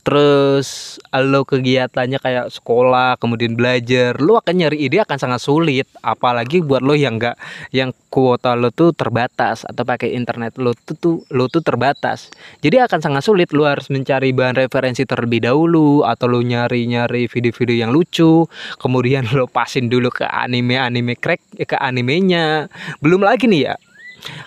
terus 0.03 0.97
lo 1.13 1.43
kegiatannya 1.43 2.19
kayak 2.21 2.47
sekolah 2.53 3.17
kemudian 3.17 3.53
belajar 3.53 4.17
lo 4.19 4.39
akan 4.39 4.55
nyari 4.55 4.89
ide 4.89 5.01
akan 5.03 5.17
sangat 5.19 5.41
sulit. 5.43 5.88
Apalagi 6.01 6.63
buat 6.63 6.81
lo 6.81 6.95
yang 6.95 7.19
enggak 7.19 7.35
yang 7.75 7.91
kuota 8.09 8.57
lo 8.57 8.73
tuh 8.73 8.95
terbatas 8.95 9.67
atau 9.67 9.85
pakai 9.85 10.15
internet 10.15 10.57
lo 10.57 10.73
tuh, 10.73 10.95
tuh 10.97 11.15
lo 11.33 11.51
tuh 11.51 11.61
terbatas. 11.61 12.33
Jadi 12.63 12.81
akan 12.81 12.99
sangat 12.99 13.23
sulit 13.25 13.51
lo 13.53 13.67
harus 13.67 13.91
mencari 13.93 14.33
bahan 14.33 14.57
referensi 14.57 15.05
terlebih 15.05 15.45
dahulu 15.45 16.05
atau 16.05 16.25
lo 16.25 16.41
nyari-nyari 16.41 17.29
video-video 17.29 17.75
yang 17.85 17.91
lucu. 17.93 18.47
Kemudian 18.81 19.29
lo 19.35 19.45
pasin 19.45 19.91
dulu 19.91 20.09
ke 20.09 20.25
anime-anime 20.25 21.17
crack 21.19 21.41
ke 21.53 21.77
animenya. 21.77 22.71
Belum 23.03 23.21
lagi 23.21 23.45
nih 23.45 23.63
ya 23.71 23.75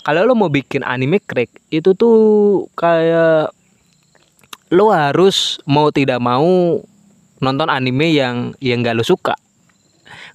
kalau 0.03 0.29
lo 0.29 0.35
mau 0.37 0.53
bikin 0.53 0.85
anime 0.85 1.23
crack 1.23 1.49
itu 1.73 1.97
tuh 1.97 2.19
kayak 2.77 3.53
lo 4.73 4.89
harus 4.91 5.61
mau 5.69 5.93
tidak 5.93 6.17
mau 6.19 6.81
nonton 7.45 7.69
anime 7.69 8.17
yang 8.17 8.57
yang 8.59 8.81
gak 8.81 8.97
lo 8.97 9.05
suka. 9.05 9.37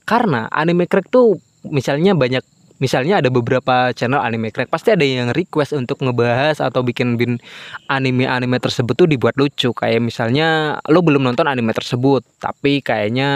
Karena 0.06 0.46
anime 0.54 0.86
crack 0.86 1.10
tuh 1.10 1.42
misalnya 1.66 2.14
banyak 2.14 2.46
misalnya 2.78 3.22
ada 3.22 3.30
beberapa 3.30 3.92
channel 3.94 4.22
anime 4.22 4.54
crack 4.54 4.70
pasti 4.72 4.94
ada 4.94 5.04
yang 5.04 5.32
request 5.34 5.74
untuk 5.74 6.02
ngebahas 6.02 6.60
atau 6.64 6.82
bikin 6.82 7.16
bin 7.20 7.42
anime-anime 7.90 8.58
tersebut 8.62 8.94
tuh 8.94 9.08
dibuat 9.10 9.36
lucu. 9.36 9.72
Kayak 9.74 10.02
misalnya 10.04 10.80
lo 10.88 11.02
belum 11.02 11.24
nonton 11.24 11.46
anime 11.46 11.74
tersebut 11.74 12.24
tapi 12.38 12.86
kayaknya 12.86 13.30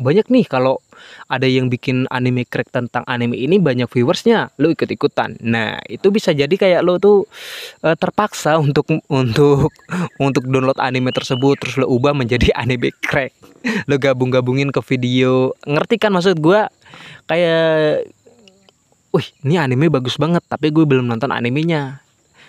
banyak 0.00 0.26
nih 0.32 0.46
kalau 0.48 0.80
ada 1.30 1.46
yang 1.46 1.70
bikin 1.70 2.10
anime 2.10 2.42
crack 2.42 2.74
tentang 2.74 3.06
anime 3.06 3.38
ini 3.38 3.62
banyak 3.62 3.86
viewersnya 3.86 4.50
lo 4.58 4.74
ikut 4.74 4.90
ikutan 4.90 5.38
nah 5.46 5.78
itu 5.86 6.10
bisa 6.10 6.34
jadi 6.34 6.50
kayak 6.50 6.82
lo 6.82 6.98
tuh 6.98 7.22
uh, 7.86 7.94
terpaksa 7.94 8.58
untuk 8.58 8.90
untuk 9.06 9.70
untuk 10.26 10.44
download 10.50 10.80
anime 10.82 11.14
tersebut 11.14 11.54
terus 11.60 11.78
lo 11.78 11.86
ubah 11.86 12.16
menjadi 12.16 12.50
anime 12.62 12.94
crack. 12.98 13.34
Lo 13.90 13.98
gabung 13.98 14.30
gabungin 14.30 14.70
ke 14.70 14.80
video. 14.86 15.52
Ngerti 15.66 15.98
kan 15.98 16.14
maksud 16.14 16.38
gue 16.38 16.60
kayak 17.28 18.08
wih 19.14 19.26
ini 19.44 19.56
anime 19.56 19.88
bagus 19.88 20.20
banget 20.20 20.44
tapi 20.46 20.72
gue 20.74 20.84
belum 20.84 21.08
nonton 21.08 21.32
animenya. 21.32 22.02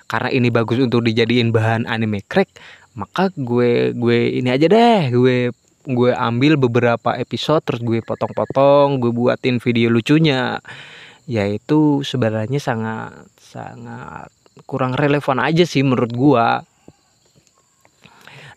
Karena 0.10 0.34
ini 0.34 0.50
bagus 0.50 0.82
untuk 0.82 1.06
dijadiin 1.06 1.54
bahan 1.54 1.86
anime 1.86 2.26
crack 2.26 2.50
maka 2.98 3.30
gue 3.38 3.94
gue 3.94 4.20
ini 4.42 4.50
aja 4.50 4.66
deh. 4.66 5.14
Gue 5.14 5.54
gue 5.90 6.12
ambil 6.14 6.60
beberapa 6.60 7.16
episode 7.16 7.64
terus 7.64 7.82
gue 7.82 8.04
potong-potong 8.04 9.00
gue 9.00 9.12
buatin 9.14 9.62
video 9.62 9.94
lucunya. 9.94 10.60
Yaitu 11.30 12.02
sebenarnya 12.02 12.58
sangat 12.58 13.30
sangat 13.38 14.34
kurang 14.66 14.98
relevan 14.98 15.40
aja 15.40 15.64
sih 15.64 15.86
menurut 15.86 16.12
gue 16.12 16.48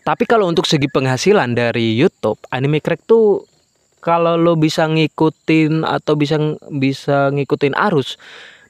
tapi 0.03 0.27
kalau 0.27 0.51
untuk 0.51 0.67
segi 0.67 0.91
penghasilan 0.91 1.55
dari 1.55 1.95
YouTube 1.95 2.35
anime 2.51 2.83
crack 2.83 3.07
tuh 3.07 3.47
kalau 4.03 4.35
lo 4.35 4.59
bisa 4.59 4.83
ngikutin 4.85 5.87
atau 5.87 6.19
bisa 6.19 6.35
bisa 6.67 7.31
ngikutin 7.31 7.73
arus 7.73 8.19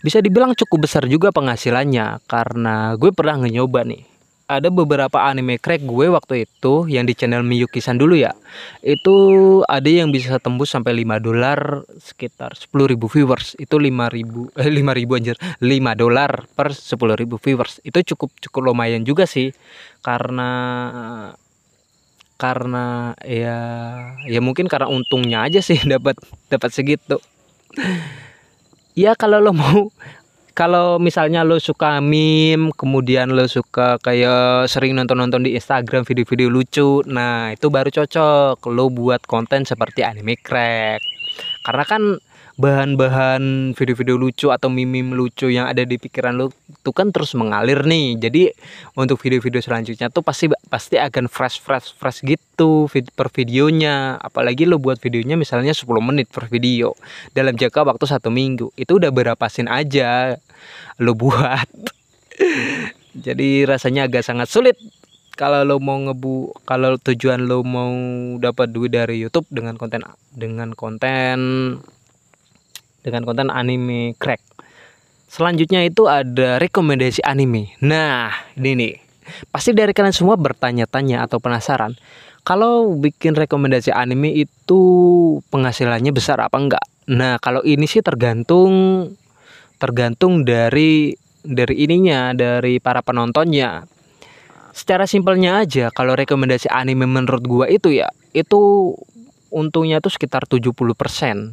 bisa 0.03 0.19
dibilang 0.19 0.51
cukup 0.51 0.85
besar 0.85 1.07
juga 1.07 1.31
penghasilannya. 1.31 2.27
Karena 2.27 2.93
gue 2.99 3.15
pernah 3.15 3.39
nyoba 3.39 3.87
nih. 3.87 4.03
Ada 4.43 4.67
beberapa 4.67 5.23
anime 5.23 5.55
crack 5.55 5.87
gue 5.87 6.11
waktu 6.11 6.43
itu 6.43 6.91
yang 6.91 7.07
di 7.07 7.15
channel 7.15 7.47
Miyuki-san 7.47 7.95
dulu 7.95 8.19
ya. 8.19 8.35
Itu 8.83 9.15
ada 9.63 9.87
yang 9.87 10.11
bisa 10.11 10.35
tembus 10.43 10.75
sampai 10.75 10.91
5 11.07 11.23
dolar 11.23 11.87
sekitar 11.95 12.51
10.000 12.59 12.99
viewers. 12.99 13.55
Itu 13.55 13.79
5.000 13.79 14.59
eh 14.59 14.69
5.000 14.69 15.17
anjir. 15.17 15.35
5 15.39 15.63
dolar 15.95 16.31
per 16.51 16.75
10.000 16.75 17.23
viewers. 17.39 17.79
Itu 17.87 18.03
cukup 18.03 18.35
cukup 18.43 18.61
lumayan 18.75 19.07
juga 19.07 19.23
sih. 19.23 19.55
Karena 20.03 20.51
karena 22.43 23.15
ya 23.23 23.59
ya 24.27 24.43
mungkin 24.43 24.67
karena 24.67 24.91
untungnya 24.91 25.47
aja 25.47 25.63
sih 25.63 25.79
dapat 25.93 26.19
dapat 26.51 26.69
segitu. 26.75 27.23
Ya 28.99 29.15
kalau 29.15 29.39
lo 29.39 29.55
mau 29.55 29.87
kalau 30.51 30.99
misalnya 30.99 31.41
lo 31.47 31.57
suka 31.57 32.03
meme 32.03 32.75
kemudian 32.75 33.31
lo 33.31 33.47
suka 33.47 33.95
kayak 34.03 34.67
sering 34.67 34.93
nonton-nonton 34.93 35.47
di 35.47 35.55
Instagram 35.57 36.05
video-video 36.05 36.51
lucu 36.51 37.01
nah 37.09 37.49
itu 37.49 37.71
baru 37.73 37.89
cocok 37.89 38.61
lo 38.69 38.91
buat 38.91 39.23
konten 39.23 39.63
seperti 39.63 40.03
anime 40.03 40.35
crack. 40.35 40.99
Karena 41.63 41.83
kan 41.87 42.19
bahan-bahan 42.53 43.73
video-video 43.73 44.13
lucu 44.13 44.53
atau 44.53 44.69
meme-meme 44.69 45.17
lucu 45.17 45.49
yang 45.49 45.65
ada 45.65 45.81
di 45.81 45.97
pikiran 45.97 46.37
lo 46.37 46.53
tuh 46.85 46.93
kan 46.93 47.09
terus 47.09 47.33
mengalir 47.33 47.81
nih. 47.81 48.21
Jadi 48.21 48.53
untuk 48.93 49.17
video-video 49.17 49.57
selanjutnya 49.57 50.13
tuh 50.13 50.21
pasti 50.21 50.53
pasti 50.69 51.01
akan 51.01 51.25
fresh 51.25 51.57
fresh 51.57 51.97
fresh 51.97 52.21
gitu 52.21 52.85
per 53.17 53.33
videonya. 53.33 54.21
Apalagi 54.21 54.69
lo 54.69 54.77
buat 54.77 55.01
videonya 55.01 55.33
misalnya 55.33 55.73
10 55.73 55.89
menit 56.05 56.29
per 56.29 56.45
video 56.45 56.93
dalam 57.33 57.57
jangka 57.57 57.89
waktu 57.89 58.05
satu 58.05 58.29
minggu. 58.29 58.69
Itu 58.77 59.01
udah 59.01 59.09
berapa 59.09 59.45
scene 59.49 59.73
aja 59.73 60.37
lo 61.01 61.17
buat. 61.17 61.69
Jadi 63.25 63.65
rasanya 63.65 64.05
agak 64.05 64.25
sangat 64.25 64.49
sulit 64.49 64.77
kalau 65.33 65.65
lo 65.65 65.81
mau 65.81 65.97
ngebu 65.97 66.53
kalau 66.69 67.01
tujuan 67.01 67.49
lo 67.49 67.65
mau 67.65 67.93
dapat 68.37 68.69
duit 68.69 68.93
dari 68.93 69.17
YouTube 69.17 69.49
dengan 69.49 69.73
konten 69.81 70.05
dengan 70.29 70.77
konten 70.77 71.37
dengan 73.03 73.27
konten 73.27 73.51
anime 73.51 74.15
crack. 74.15 74.39
Selanjutnya 75.27 75.83
itu 75.83 76.07
ada 76.07 76.57
rekomendasi 76.61 77.25
anime. 77.25 77.75
Nah, 77.83 78.31
ini 78.55 78.71
nih. 78.77 78.93
Pasti 79.49 79.71
dari 79.71 79.91
kalian 79.95 80.13
semua 80.13 80.35
bertanya-tanya 80.37 81.25
atau 81.25 81.39
penasaran. 81.39 81.95
Kalau 82.43 82.91
bikin 82.99 83.33
rekomendasi 83.33 83.89
anime 83.95 84.35
itu 84.35 84.81
penghasilannya 85.47 86.11
besar 86.11 86.43
apa 86.43 86.59
enggak? 86.59 86.85
Nah, 87.07 87.39
kalau 87.39 87.63
ini 87.63 87.87
sih 87.87 88.03
tergantung 88.03 89.07
tergantung 89.79 90.47
dari 90.47 91.15
dari 91.43 91.75
ininya, 91.83 92.31
dari 92.31 92.79
para 92.79 93.03
penontonnya. 93.03 93.83
Secara 94.73 95.05
simpelnya 95.05 95.61
aja, 95.61 95.91
kalau 95.93 96.15
rekomendasi 96.15 96.71
anime 96.71 97.05
menurut 97.05 97.43
gua 97.45 97.65
itu 97.69 97.93
ya, 97.93 98.09
itu 98.31 98.91
untungnya 99.53 100.01
tuh 100.01 100.09
sekitar 100.09 100.49
70% 100.49 100.73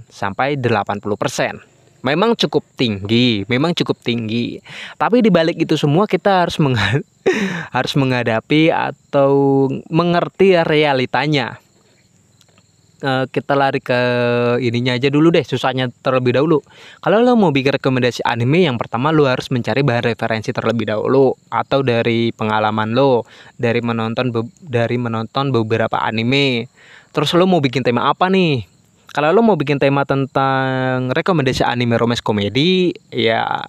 sampai 0.08 0.56
80%. 0.56 1.68
memang 2.00 2.32
cukup 2.32 2.64
tinggi, 2.80 3.44
memang 3.44 3.76
cukup 3.76 4.00
tinggi. 4.00 4.56
Tapi 4.96 5.20
di 5.20 5.28
balik 5.28 5.60
itu 5.60 5.76
semua 5.76 6.08
kita 6.08 6.48
harus 6.48 6.56
meng 6.56 6.72
harus 7.76 7.92
menghadapi 7.92 8.72
atau 8.72 9.68
mengerti 9.92 10.56
realitanya. 10.64 11.60
Uh, 13.00 13.24
kita 13.32 13.56
lari 13.56 13.80
ke 13.80 13.96
ininya 14.60 14.92
aja 14.92 15.08
dulu 15.08 15.32
deh, 15.32 15.40
susahnya 15.40 15.88
terlebih 16.04 16.36
dahulu. 16.36 16.60
Kalau 17.00 17.24
lo 17.24 17.32
mau 17.32 17.48
bikin 17.48 17.80
rekomendasi 17.80 18.20
anime, 18.28 18.68
yang 18.68 18.76
pertama 18.76 19.08
lo 19.08 19.24
harus 19.24 19.48
mencari 19.48 19.80
bahan 19.80 20.12
referensi 20.12 20.52
terlebih 20.52 20.88
dahulu 20.88 21.32
atau 21.48 21.80
dari 21.80 22.28
pengalaman 22.32 22.92
lo, 22.92 23.24
dari 23.56 23.80
menonton 23.80 24.32
dari 24.60 25.00
menonton 25.00 25.48
beberapa 25.48 25.96
anime. 25.96 26.68
Terus 27.10 27.34
lo 27.34 27.46
mau 27.46 27.58
bikin 27.58 27.82
tema 27.82 28.10
apa 28.10 28.30
nih? 28.30 28.70
kalau 29.10 29.34
lo 29.34 29.42
mau 29.42 29.58
bikin 29.58 29.82
tema 29.82 30.06
tentang 30.06 31.10
rekomendasi 31.10 31.66
anime 31.66 31.98
romance 31.98 32.22
komedi 32.22 32.94
ya 33.10 33.66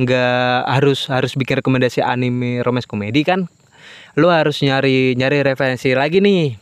nggak 0.00 0.60
harus 0.64 1.12
harus 1.12 1.36
bikin 1.36 1.60
rekomendasi 1.60 2.00
anime 2.00 2.64
romance 2.64 2.88
komedi 2.88 3.20
kan? 3.20 3.52
Lo 4.16 4.32
harus 4.32 4.64
nyari 4.64 5.12
nyari 5.12 5.44
referensi 5.44 5.92
lagi 5.92 6.24
nih. 6.24 6.56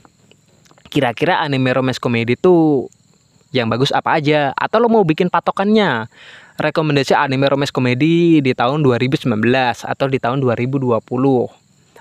Kira-kira 0.90 1.38
anime 1.38 1.70
romance 1.70 2.02
komedi 2.02 2.34
tuh 2.34 2.90
yang 3.54 3.70
bagus 3.70 3.94
apa 3.94 4.18
aja? 4.18 4.50
Atau 4.58 4.82
lo 4.82 4.90
mau 4.90 5.06
bikin 5.06 5.30
patokannya? 5.30 6.10
Rekomendasi 6.58 7.14
anime 7.14 7.46
romance 7.46 7.70
komedi 7.70 8.42
di 8.42 8.52
tahun 8.58 8.82
2019 8.82 9.30
atau 9.86 10.06
di 10.10 10.18
tahun 10.18 10.42
2020 10.42 10.98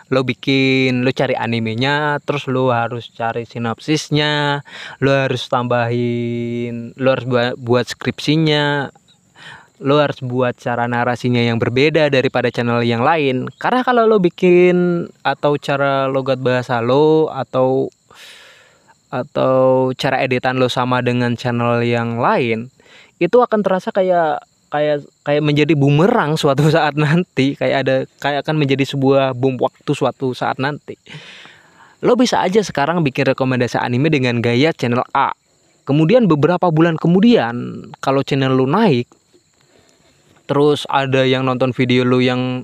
lo 0.08 0.24
bikin 0.24 1.04
lo 1.04 1.12
cari 1.12 1.36
animenya 1.36 2.24
terus 2.24 2.48
lo 2.48 2.72
harus 2.72 3.12
cari 3.12 3.44
sinopsisnya 3.44 4.64
lo 5.04 5.12
harus 5.12 5.48
tambahin 5.52 6.96
lo 6.96 7.12
harus 7.12 7.26
buat, 7.28 7.54
buat 7.60 7.86
skripsinya 7.92 8.92
lo 9.78 10.02
harus 10.02 10.20
buat 10.26 10.58
cara 10.58 10.90
narasinya 10.90 11.42
yang 11.42 11.62
berbeda 11.62 12.10
daripada 12.10 12.50
channel 12.50 12.82
yang 12.82 13.06
lain. 13.06 13.46
Karena 13.62 13.86
kalau 13.86 14.10
lo 14.10 14.18
bikin 14.18 15.06
atau 15.22 15.54
cara 15.62 16.10
logat 16.10 16.42
bahasa 16.42 16.82
lo 16.82 17.30
atau 17.30 17.94
atau 19.08 19.94
cara 19.96 20.20
editan 20.26 20.60
lo 20.60 20.68
sama 20.68 21.00
dengan 21.00 21.38
channel 21.40 21.80
yang 21.86 22.20
lain 22.20 22.68
itu 23.24 23.40
akan 23.40 23.64
terasa 23.64 23.90
kayak 23.96 24.44
kayak 24.68 25.08
kayak 25.24 25.44
menjadi 25.44 25.74
bumerang 25.74 26.36
suatu 26.36 26.68
saat 26.76 26.96
nanti. 27.00 27.56
Kayak 27.56 27.78
ada 27.84 27.96
kayak 28.20 28.40
akan 28.46 28.56
menjadi 28.60 28.84
sebuah 28.84 29.36
bom 29.36 29.56
waktu 29.60 29.92
suatu 29.92 30.32
saat 30.36 30.60
nanti. 30.60 31.00
Lo 32.06 32.14
bisa 32.14 32.46
aja 32.46 32.62
sekarang 32.62 33.02
bikin 33.02 33.34
rekomendasi 33.34 33.82
anime 33.82 34.14
dengan 34.14 34.38
gaya 34.38 34.70
channel 34.76 35.02
A. 35.18 35.34
Kemudian 35.88 36.28
beberapa 36.28 36.68
bulan 36.70 37.00
kemudian 37.00 37.88
kalau 38.04 38.22
channel 38.22 38.54
lo 38.54 38.68
naik 38.68 39.08
terus 40.48 40.88
ada 40.88 41.28
yang 41.28 41.44
nonton 41.44 41.76
video 41.76 42.08
lo 42.08 42.24
yang 42.24 42.64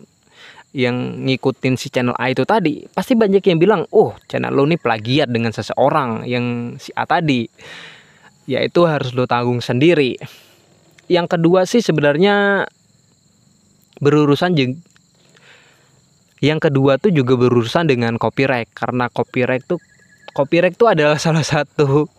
yang 0.72 1.24
ngikutin 1.28 1.76
si 1.76 1.92
channel 1.92 2.16
A 2.16 2.32
itu 2.32 2.48
tadi 2.48 2.84
pasti 2.92 3.16
banyak 3.16 3.44
yang 3.44 3.60
bilang 3.60 3.82
oh 3.92 4.16
channel 4.28 4.52
lo 4.52 4.68
nih 4.68 4.80
plagiat 4.80 5.32
dengan 5.32 5.56
seseorang 5.56 6.28
yang 6.28 6.76
si 6.78 6.92
A 6.94 7.08
tadi. 7.08 7.48
Ya 8.44 8.60
itu 8.60 8.84
harus 8.84 9.16
lo 9.16 9.24
tanggung 9.24 9.64
sendiri 9.64 10.20
yang 11.12 11.28
kedua 11.28 11.68
sih 11.68 11.84
sebenarnya 11.84 12.68
berurusan 14.00 14.56
jeng 14.56 14.80
yang 16.44 16.60
kedua 16.60 17.00
tuh 17.00 17.16
juga 17.16 17.40
berurusan 17.40 17.88
dengan 17.88 18.20
copyright. 18.20 18.68
Karena 18.76 19.08
copyright 19.08 19.64
tuh 19.64 19.80
copyright 20.36 20.76
tuh 20.76 20.92
adalah 20.92 21.16
salah 21.24 21.48
satu 21.48 22.12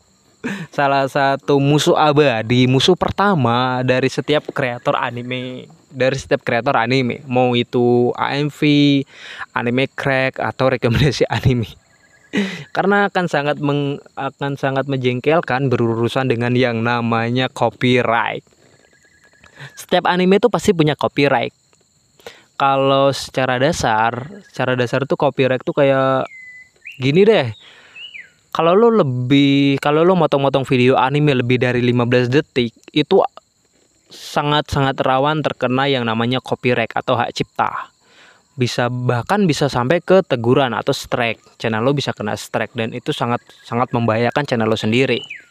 salah 0.72 1.04
satu 1.08 1.56
musuh 1.56 1.96
abadi 1.96 2.68
musuh 2.68 2.92
pertama 2.92 3.80
dari 3.80 4.12
setiap 4.12 4.44
kreator 4.52 4.92
anime 4.92 5.68
dari 5.92 6.16
setiap 6.16 6.40
kreator 6.40 6.72
anime. 6.80 7.20
Mau 7.28 7.52
itu 7.52 8.16
AMV 8.16 8.60
anime 9.52 9.92
crack 9.92 10.40
atau 10.40 10.72
rekomendasi 10.72 11.28
anime. 11.36 11.68
Karena 12.74 13.06
akan 13.06 13.30
sangat 13.30 13.62
meng, 13.62 14.02
akan 14.18 14.58
sangat 14.58 14.90
menjengkelkan 14.90 15.70
berurusan 15.70 16.26
dengan 16.26 16.50
yang 16.58 16.82
namanya 16.82 17.46
copyright 17.46 18.42
setiap 19.72 20.04
anime 20.04 20.36
itu 20.36 20.52
pasti 20.52 20.76
punya 20.76 20.92
copyright. 20.92 21.56
Kalau 22.54 23.10
secara 23.10 23.58
dasar 23.58 24.30
secara 24.46 24.78
dasar 24.78 25.08
tuh 25.08 25.18
copyright 25.18 25.64
tuh 25.64 25.74
kayak 25.74 26.28
gini 27.00 27.24
deh. 27.24 27.50
Kalau 28.54 28.78
lo 28.78 28.92
lebih 28.92 29.82
kalau 29.82 30.06
lo 30.06 30.14
motong-motong 30.14 30.62
video 30.62 30.94
anime 30.94 31.34
lebih 31.34 31.58
dari 31.58 31.82
15 31.82 32.30
detik 32.30 32.70
itu 32.94 33.18
sangat-sangat 34.14 34.94
rawan 35.02 35.42
terkena 35.42 35.90
yang 35.90 36.06
namanya 36.06 36.38
copyright 36.38 36.94
atau 36.94 37.18
hak 37.18 37.34
cipta. 37.34 37.90
Bisa 38.54 38.86
bahkan 38.86 39.50
bisa 39.50 39.66
sampai 39.66 39.98
ke 39.98 40.22
teguran 40.22 40.70
atau 40.70 40.94
strike. 40.94 41.42
Channel 41.58 41.82
lo 41.82 41.90
bisa 41.90 42.14
kena 42.14 42.38
strike 42.38 42.78
dan 42.78 42.94
itu 42.94 43.10
sangat 43.10 43.42
sangat 43.66 43.90
membahayakan 43.90 44.46
channel 44.46 44.70
lo 44.70 44.78
sendiri 44.78 45.43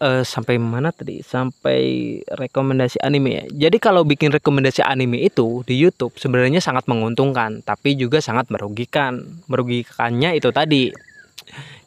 uh, 0.00 0.24
sampai 0.24 0.60
mana 0.60 0.92
tadi? 0.92 1.20
Sampai 1.24 2.20
rekomendasi 2.28 3.00
anime 3.00 3.30
ya. 3.32 3.44
Jadi 3.68 3.76
kalau 3.80 4.04
bikin 4.04 4.32
rekomendasi 4.32 4.84
anime 4.84 5.24
itu 5.24 5.64
di 5.64 5.76
YouTube 5.76 6.16
sebenarnya 6.16 6.60
sangat 6.60 6.88
menguntungkan, 6.88 7.64
tapi 7.64 7.96
juga 7.96 8.20
sangat 8.20 8.48
merugikan. 8.52 9.40
Merugikannya 9.48 10.36
itu 10.36 10.50
tadi 10.52 10.92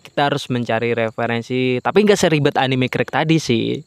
kita 0.05 0.31
harus 0.31 0.49
mencari 0.49 0.95
referensi, 0.95 1.77
tapi 1.83 2.03
nggak 2.07 2.19
seribet 2.19 2.55
anime 2.57 2.89
crack 2.89 3.13
tadi 3.13 3.37
sih. 3.37 3.81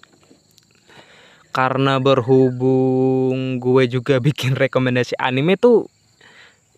Karena 1.52 2.00
berhubung 2.00 3.61
gue 3.61 3.85
juga 3.90 4.16
bikin 4.26 4.56
rekomendasi 4.56 5.18
anime 5.18 5.58
tuh 5.58 5.87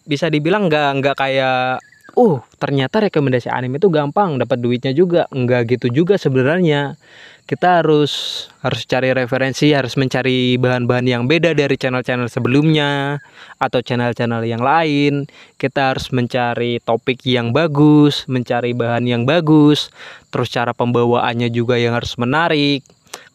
bisa 0.05 0.29
dibilang 0.29 0.69
nggak 0.69 0.91
nggak 1.01 1.17
kayak 1.17 1.81
uh 2.15 2.39
ternyata 2.59 3.05
rekomendasi 3.05 3.51
anime 3.51 3.79
itu 3.79 3.91
gampang 3.91 4.39
dapat 4.39 4.59
duitnya 4.63 4.95
juga 4.95 5.27
nggak 5.31 5.77
gitu 5.77 5.87
juga 5.91 6.15
sebenarnya 6.17 6.97
kita 7.45 7.85
harus 7.85 8.45
harus 8.65 8.89
cari 8.89 9.13
referensi, 9.13 9.77
harus 9.77 10.01
mencari 10.01 10.57
bahan-bahan 10.57 11.05
yang 11.05 11.23
beda 11.29 11.53
dari 11.53 11.77
channel-channel 11.77 12.33
sebelumnya 12.33 13.21
atau 13.61 13.85
channel-channel 13.85 14.49
yang 14.49 14.65
lain. 14.65 15.29
Kita 15.61 15.93
harus 15.93 16.09
mencari 16.09 16.81
topik 16.81 17.21
yang 17.29 17.53
bagus, 17.53 18.25
mencari 18.33 18.73
bahan 18.73 19.05
yang 19.05 19.23
bagus, 19.29 19.93
terus 20.33 20.49
cara 20.49 20.73
pembawaannya 20.73 21.53
juga 21.53 21.77
yang 21.77 21.93
harus 21.93 22.17
menarik. 22.17 22.81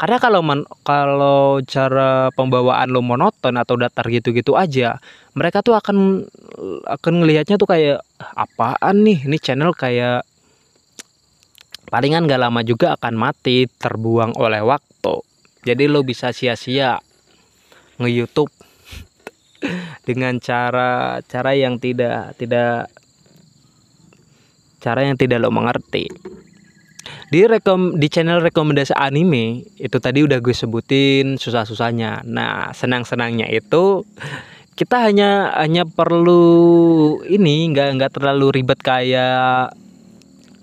Karena 0.01 0.17
kalau 0.17 0.41
men, 0.41 0.65
kalau 0.81 1.61
cara 1.69 2.33
pembawaan 2.33 2.89
lo 2.89 3.05
monoton 3.05 3.61
atau 3.61 3.77
datar 3.77 4.09
gitu-gitu 4.09 4.57
aja, 4.57 4.97
mereka 5.37 5.61
tuh 5.61 5.77
akan 5.77 6.25
akan 6.89 7.13
ngelihatnya 7.21 7.61
tuh 7.61 7.69
kayak 7.69 8.01
apaan 8.19 9.07
nih? 9.07 9.25
Ini 9.25 9.37
channel 9.39 9.71
kayak 9.71 10.27
palingan 11.89 12.29
gak 12.29 12.41
lama 12.43 12.61
juga 12.61 12.93
akan 12.99 13.15
mati 13.17 13.65
terbuang 13.65 14.37
oleh 14.37 14.61
waktu. 14.61 15.15
Jadi 15.65 15.89
lo 15.91 16.05
bisa 16.05 16.31
sia-sia 16.31 17.01
nge-youtube 17.99 18.51
dengan 20.07 20.39
cara 20.39 21.19
cara 21.27 21.51
yang 21.51 21.81
tidak 21.81 22.37
tidak 22.39 22.87
cara 24.79 25.03
yang 25.03 25.19
tidak 25.19 25.43
lo 25.43 25.51
mengerti. 25.51 26.07
Di 27.29 27.45
rekom 27.45 28.01
di 28.01 28.09
channel 28.09 28.41
rekomendasi 28.41 28.97
anime 28.97 29.61
itu 29.77 29.97
tadi 30.01 30.25
udah 30.25 30.41
gue 30.41 30.55
sebutin 30.55 31.37
susah-susahnya. 31.37 32.25
Nah 32.25 32.73
senang-senangnya 32.73 33.45
itu 33.53 34.01
kita 34.79 35.11
hanya 35.11 35.51
hanya 35.59 35.83
perlu 35.83 37.19
ini 37.27 37.67
nggak 37.75 37.99
nggak 37.99 38.11
terlalu 38.15 38.63
ribet 38.63 38.79
kayak 38.79 39.75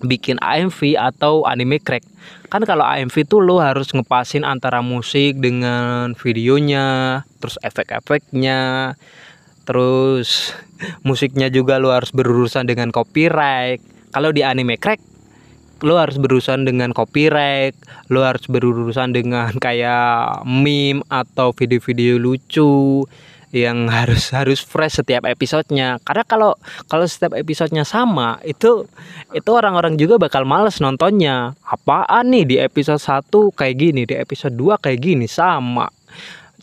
bikin 0.00 0.40
AMV 0.40 0.96
atau 0.96 1.44
anime 1.44 1.76
crack. 1.84 2.00
Kan 2.48 2.64
kalau 2.64 2.88
AMV 2.88 3.12
tuh 3.28 3.44
lo 3.44 3.60
harus 3.60 3.92
ngepasin 3.92 4.48
antara 4.48 4.80
musik 4.80 5.36
dengan 5.36 6.16
videonya 6.16 7.20
terus 7.44 7.60
efek-efeknya 7.60 8.96
terus 9.68 10.56
musiknya 11.04 11.52
juga 11.52 11.76
lo 11.76 11.92
harus 11.92 12.08
berurusan 12.16 12.64
dengan 12.64 12.88
copyright. 12.88 13.84
Kalau 14.16 14.32
di 14.32 14.40
anime 14.40 14.80
crack 14.80 15.04
lo 15.84 16.00
harus 16.00 16.16
berurusan 16.16 16.64
dengan 16.64 16.96
copyright 16.96 17.76
lo 18.08 18.24
harus 18.24 18.48
berurusan 18.48 19.12
dengan 19.12 19.52
kayak 19.64 20.40
meme 20.48 21.04
atau 21.12 21.52
video-video 21.52 22.16
lucu 22.16 23.04
yang 23.54 23.86
harus 23.86 24.34
harus 24.34 24.58
fresh 24.58 24.98
setiap 25.02 25.22
episodenya. 25.26 26.02
Karena 26.02 26.24
kalau 26.26 26.52
kalau 26.90 27.06
setiap 27.06 27.38
episodenya 27.38 27.86
sama 27.86 28.42
itu 28.42 28.86
itu 29.30 29.50
orang-orang 29.50 29.94
juga 29.94 30.18
bakal 30.18 30.42
males 30.42 30.82
nontonnya. 30.82 31.54
Apaan 31.62 32.34
nih 32.34 32.44
di 32.46 32.56
episode 32.58 32.98
1 32.98 33.30
kayak 33.54 33.76
gini 33.78 34.02
di 34.02 34.14
episode 34.18 34.54
2 34.58 34.82
kayak 34.82 34.98
gini 34.98 35.26
sama. 35.30 35.86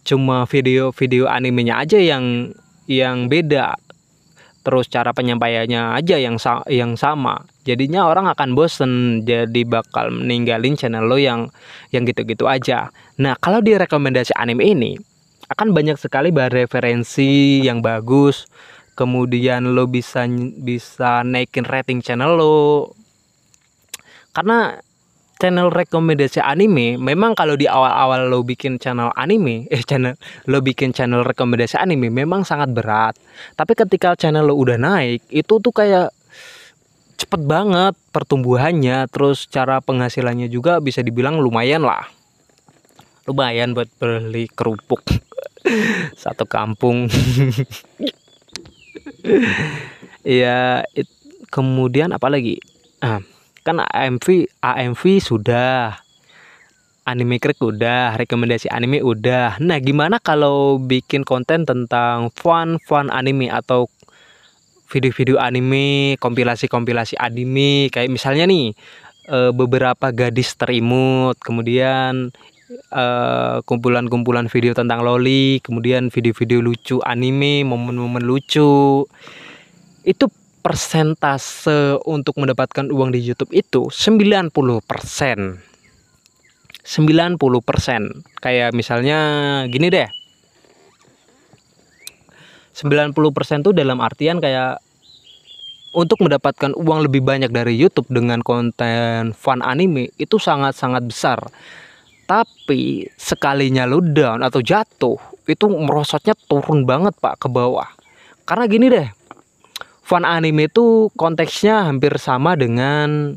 Cuma 0.04 0.44
video-video 0.44 1.32
animenya 1.32 1.80
aja 1.80 1.96
yang 1.96 2.52
yang 2.92 3.32
beda. 3.32 3.80
Terus 4.64 4.88
cara 4.88 5.12
penyampaiannya 5.12 6.00
aja 6.00 6.16
yang 6.20 6.40
sa 6.40 6.64
yang 6.72 6.96
sama. 6.96 7.44
Jadinya 7.64 8.08
orang 8.08 8.28
akan 8.32 8.56
bosen 8.56 9.24
jadi 9.24 9.64
bakal 9.68 10.12
meninggalin 10.12 10.76
channel 10.76 11.08
lo 11.08 11.16
yang 11.20 11.52
yang 11.96 12.04
gitu-gitu 12.04 12.48
aja. 12.48 12.92
Nah 13.20 13.36
kalau 13.40 13.60
di 13.64 13.76
rekomendasi 13.76 14.36
anime 14.36 14.64
ini 14.68 15.13
akan 15.54 15.70
banyak 15.70 16.02
sekali 16.02 16.34
bahan 16.34 16.66
referensi 16.66 17.62
yang 17.62 17.86
bagus. 17.86 18.50
Kemudian 18.98 19.74
lo 19.74 19.86
bisa 19.86 20.26
bisa 20.58 21.22
naikin 21.22 21.66
rating 21.66 22.02
channel 22.02 22.34
lo. 22.34 22.94
Karena 24.34 24.74
channel 25.38 25.70
rekomendasi 25.70 26.42
anime 26.42 26.96
memang 26.98 27.36
kalau 27.38 27.54
di 27.54 27.70
awal-awal 27.70 28.32
lo 28.32 28.48
bikin 28.48 28.80
channel 28.80 29.12
anime 29.14 29.68
eh 29.76 29.84
channel 29.84 30.16
lo 30.48 30.64
bikin 30.64 30.96
channel 30.96 31.22
rekomendasi 31.22 31.78
anime 31.78 32.10
memang 32.10 32.42
sangat 32.42 32.74
berat. 32.74 33.14
Tapi 33.54 33.78
ketika 33.78 34.18
channel 34.18 34.50
lo 34.50 34.58
udah 34.58 34.82
naik 34.82 35.22
itu 35.30 35.62
tuh 35.62 35.74
kayak 35.74 36.10
cepet 37.18 37.46
banget 37.46 37.94
pertumbuhannya. 38.10 39.06
Terus 39.10 39.46
cara 39.50 39.82
penghasilannya 39.86 40.50
juga 40.50 40.82
bisa 40.82 41.06
dibilang 41.06 41.38
lumayan 41.38 41.86
lah. 41.86 42.10
Lumayan 43.30 43.74
buat 43.74 43.90
beli 44.02 44.50
kerupuk 44.52 45.02
satu 46.22 46.46
kampung. 46.46 47.08
Ya 50.24 50.88
kemudian 51.52 52.16
apa 52.16 52.32
lagi? 52.32 52.60
Ah 53.04 53.20
kan 53.64 53.80
AMV 53.80 54.52
AMV 54.60 55.02
sudah. 55.24 56.00
Anime 57.04 57.36
crack 57.36 57.60
udah 57.60 58.16
rekomendasi 58.16 58.72
anime 58.72 59.04
udah. 59.04 59.60
Nah 59.60 59.76
gimana 59.84 60.24
kalau 60.24 60.80
bikin 60.80 61.28
konten 61.28 61.68
tentang 61.68 62.32
fun 62.32 62.80
fun 62.80 63.12
anime 63.12 63.52
atau 63.52 63.92
video-video 64.88 65.36
anime 65.36 66.16
kompilasi-kompilasi 66.24 67.20
anime? 67.20 67.92
Kayak 67.92 68.08
misalnya 68.08 68.48
nih 68.48 68.72
eh, 69.28 69.52
beberapa 69.52 70.16
gadis 70.16 70.56
terimut 70.56 71.36
kemudian 71.44 72.32
eh, 72.78 73.58
kumpulan-kumpulan 73.64 74.50
video 74.50 74.74
tentang 74.74 75.06
loli 75.06 75.62
kemudian 75.62 76.10
video-video 76.10 76.60
lucu 76.62 76.98
anime 77.06 77.64
momen-momen 77.68 78.24
lucu 78.26 79.06
itu 80.04 80.26
persentase 80.64 82.00
untuk 82.08 82.40
mendapatkan 82.40 82.88
uang 82.88 83.12
di 83.12 83.20
YouTube 83.20 83.52
itu 83.52 83.92
90%. 83.92 84.56
90%. 86.84 88.40
Kayak 88.40 88.70
misalnya 88.72 89.20
gini 89.68 89.88
deh. 89.92 90.08
90% 92.74 93.62
tuh 93.62 93.76
dalam 93.76 94.02
artian 94.02 94.40
kayak 94.42 94.82
untuk 95.94 96.26
mendapatkan 96.26 96.74
uang 96.74 97.06
lebih 97.06 97.22
banyak 97.22 97.54
dari 97.54 97.78
YouTube 97.78 98.10
dengan 98.10 98.42
konten 98.42 99.36
fun 99.38 99.62
anime 99.62 100.10
itu 100.18 100.42
sangat-sangat 100.42 101.06
besar. 101.06 101.40
Tapi 102.24 103.08
sekalinya 103.20 103.84
lu 103.84 104.00
down 104.00 104.42
atau 104.42 104.64
jatuh, 104.64 105.20
itu 105.48 105.66
merosotnya 105.68 106.34
turun 106.48 106.88
banget 106.88 107.14
Pak 107.20 107.44
ke 107.44 107.48
bawah. 107.52 107.88
Karena 108.48 108.64
gini 108.68 108.88
deh, 108.88 109.08
fun 110.04 110.24
anime 110.28 110.68
itu 110.68 111.12
konteksnya 111.16 111.88
hampir 111.88 112.16
sama 112.20 112.56
dengan 112.56 113.36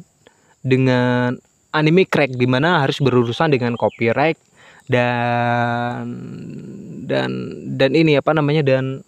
dengan 0.62 1.35
anime 1.70 2.07
crack 2.11 2.35
di 2.35 2.46
mana 2.46 2.83
harus 2.83 2.99
berurusan 2.99 3.55
dengan 3.55 3.79
copyright 3.79 4.38
dan 4.87 6.07
dan 7.07 7.31
dan 7.75 7.90
ini 7.94 8.18
apa 8.18 8.35
namanya 8.35 8.66
dan 8.66 9.03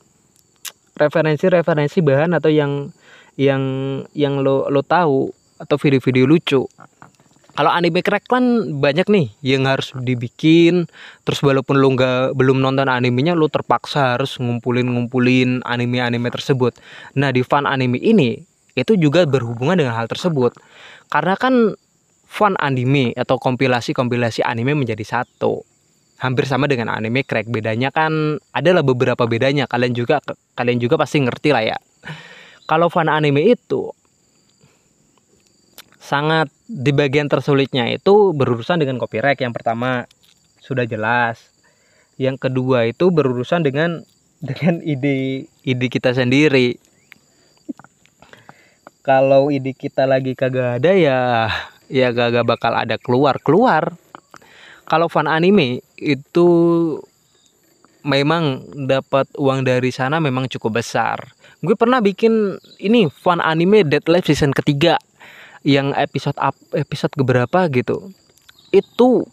referensi-referensi 0.99 2.03
bahan 2.03 2.35
atau 2.35 2.51
yang 2.51 2.91
yang 3.39 3.63
yang 4.15 4.43
lo 4.43 4.67
lo 4.71 4.83
tahu 4.83 5.31
atau 5.59 5.77
video-video 5.79 6.27
lucu 6.27 6.63
kalau 7.59 7.75
anime 7.75 8.07
crack 8.07 8.31
kan 8.31 8.71
banyak 8.79 9.11
nih 9.11 9.27
yang 9.43 9.67
harus 9.67 9.91
dibikin. 9.99 10.87
Terus 11.27 11.43
walaupun 11.43 11.83
lo 11.83 11.91
nggak 11.91 12.39
belum 12.39 12.63
nonton 12.63 12.87
animenya 12.87 13.35
lo 13.35 13.51
terpaksa 13.51 14.15
harus 14.15 14.39
ngumpulin 14.39 14.87
ngumpulin 14.87 15.67
anime-anime 15.67 16.31
tersebut. 16.31 16.79
Nah 17.19 17.35
di 17.35 17.43
fan 17.43 17.67
anime 17.67 17.99
ini 17.99 18.39
itu 18.79 18.95
juga 18.95 19.27
berhubungan 19.27 19.75
dengan 19.75 19.99
hal 19.99 20.07
tersebut. 20.07 20.55
Karena 21.11 21.35
kan 21.35 21.75
fan 22.31 22.55
anime 22.63 23.11
atau 23.19 23.43
kompilasi-kompilasi 23.43 24.47
anime 24.47 24.79
menjadi 24.79 25.03
satu. 25.19 25.67
Hampir 26.23 26.47
sama 26.47 26.71
dengan 26.71 26.95
anime 26.95 27.27
crack. 27.27 27.51
Bedanya 27.51 27.91
kan 27.91 28.39
adalah 28.55 28.87
beberapa 28.87 29.27
bedanya. 29.27 29.67
Kalian 29.67 29.99
juga 29.99 30.23
kalian 30.55 30.79
juga 30.79 30.95
pasti 30.95 31.27
ngerti 31.27 31.51
lah 31.51 31.75
ya. 31.75 31.79
Kalau 32.71 32.87
fan 32.87 33.11
anime 33.11 33.51
itu 33.51 33.98
sangat 36.09 36.49
di 36.65 36.89
bagian 36.97 37.29
tersulitnya 37.29 37.85
itu 37.93 38.33
berurusan 38.33 38.81
dengan 38.81 38.97
copyright 38.97 39.45
yang 39.45 39.53
pertama. 39.53 40.09
Sudah 40.65 40.89
jelas. 40.89 41.53
Yang 42.17 42.49
kedua 42.49 42.89
itu 42.89 43.13
berurusan 43.13 43.61
dengan 43.61 44.01
dengan 44.49 44.81
ide 44.81 45.45
ide 45.69 45.87
kita 45.93 46.17
sendiri. 46.17 46.81
Kalau 49.05 49.53
ide 49.53 49.77
kita 49.77 50.09
lagi 50.09 50.33
kagak 50.33 50.81
ada 50.81 50.93
ya 50.97 51.21
ya 51.93 52.09
kagak 52.17 52.49
bakal 52.49 52.73
ada 52.73 52.97
keluar. 52.97 53.37
Keluar. 53.45 53.93
Kalau 54.89 55.13
fan 55.13 55.29
anime 55.29 55.85
itu 56.01 56.49
memang 58.09 58.65
dapat 58.89 59.29
uang 59.37 59.69
dari 59.69 59.93
sana 59.93 60.17
memang 60.17 60.49
cukup 60.49 60.81
besar. 60.81 61.21
Gue 61.61 61.77
pernah 61.77 62.01
bikin 62.01 62.57
ini 62.81 63.13
fan 63.13 63.45
anime 63.45 63.85
Dead 63.85 64.05
Life 64.09 64.33
season 64.33 64.57
ketiga 64.57 64.97
yang 65.69 65.93
episode 65.93 66.41
up 66.41 66.57
episode 66.73 67.13
keberapa 67.13 67.69
gitu 67.69 68.09
itu 68.73 69.29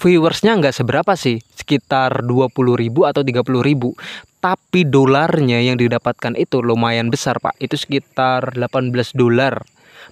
viewersnya 0.00 0.56
nggak 0.56 0.72
seberapa 0.72 1.12
sih 1.12 1.44
sekitar 1.52 2.24
20.000 2.24 2.56
atau 3.04 3.20
30.000 3.20 4.40
tapi 4.40 4.88
dolarnya 4.88 5.60
yang 5.60 5.76
didapatkan 5.76 6.32
itu 6.32 6.64
lumayan 6.64 7.12
besar 7.12 7.36
pak. 7.44 7.52
Itu 7.60 7.76
sekitar 7.76 8.56
18 8.56 9.12
dolar 9.12 9.60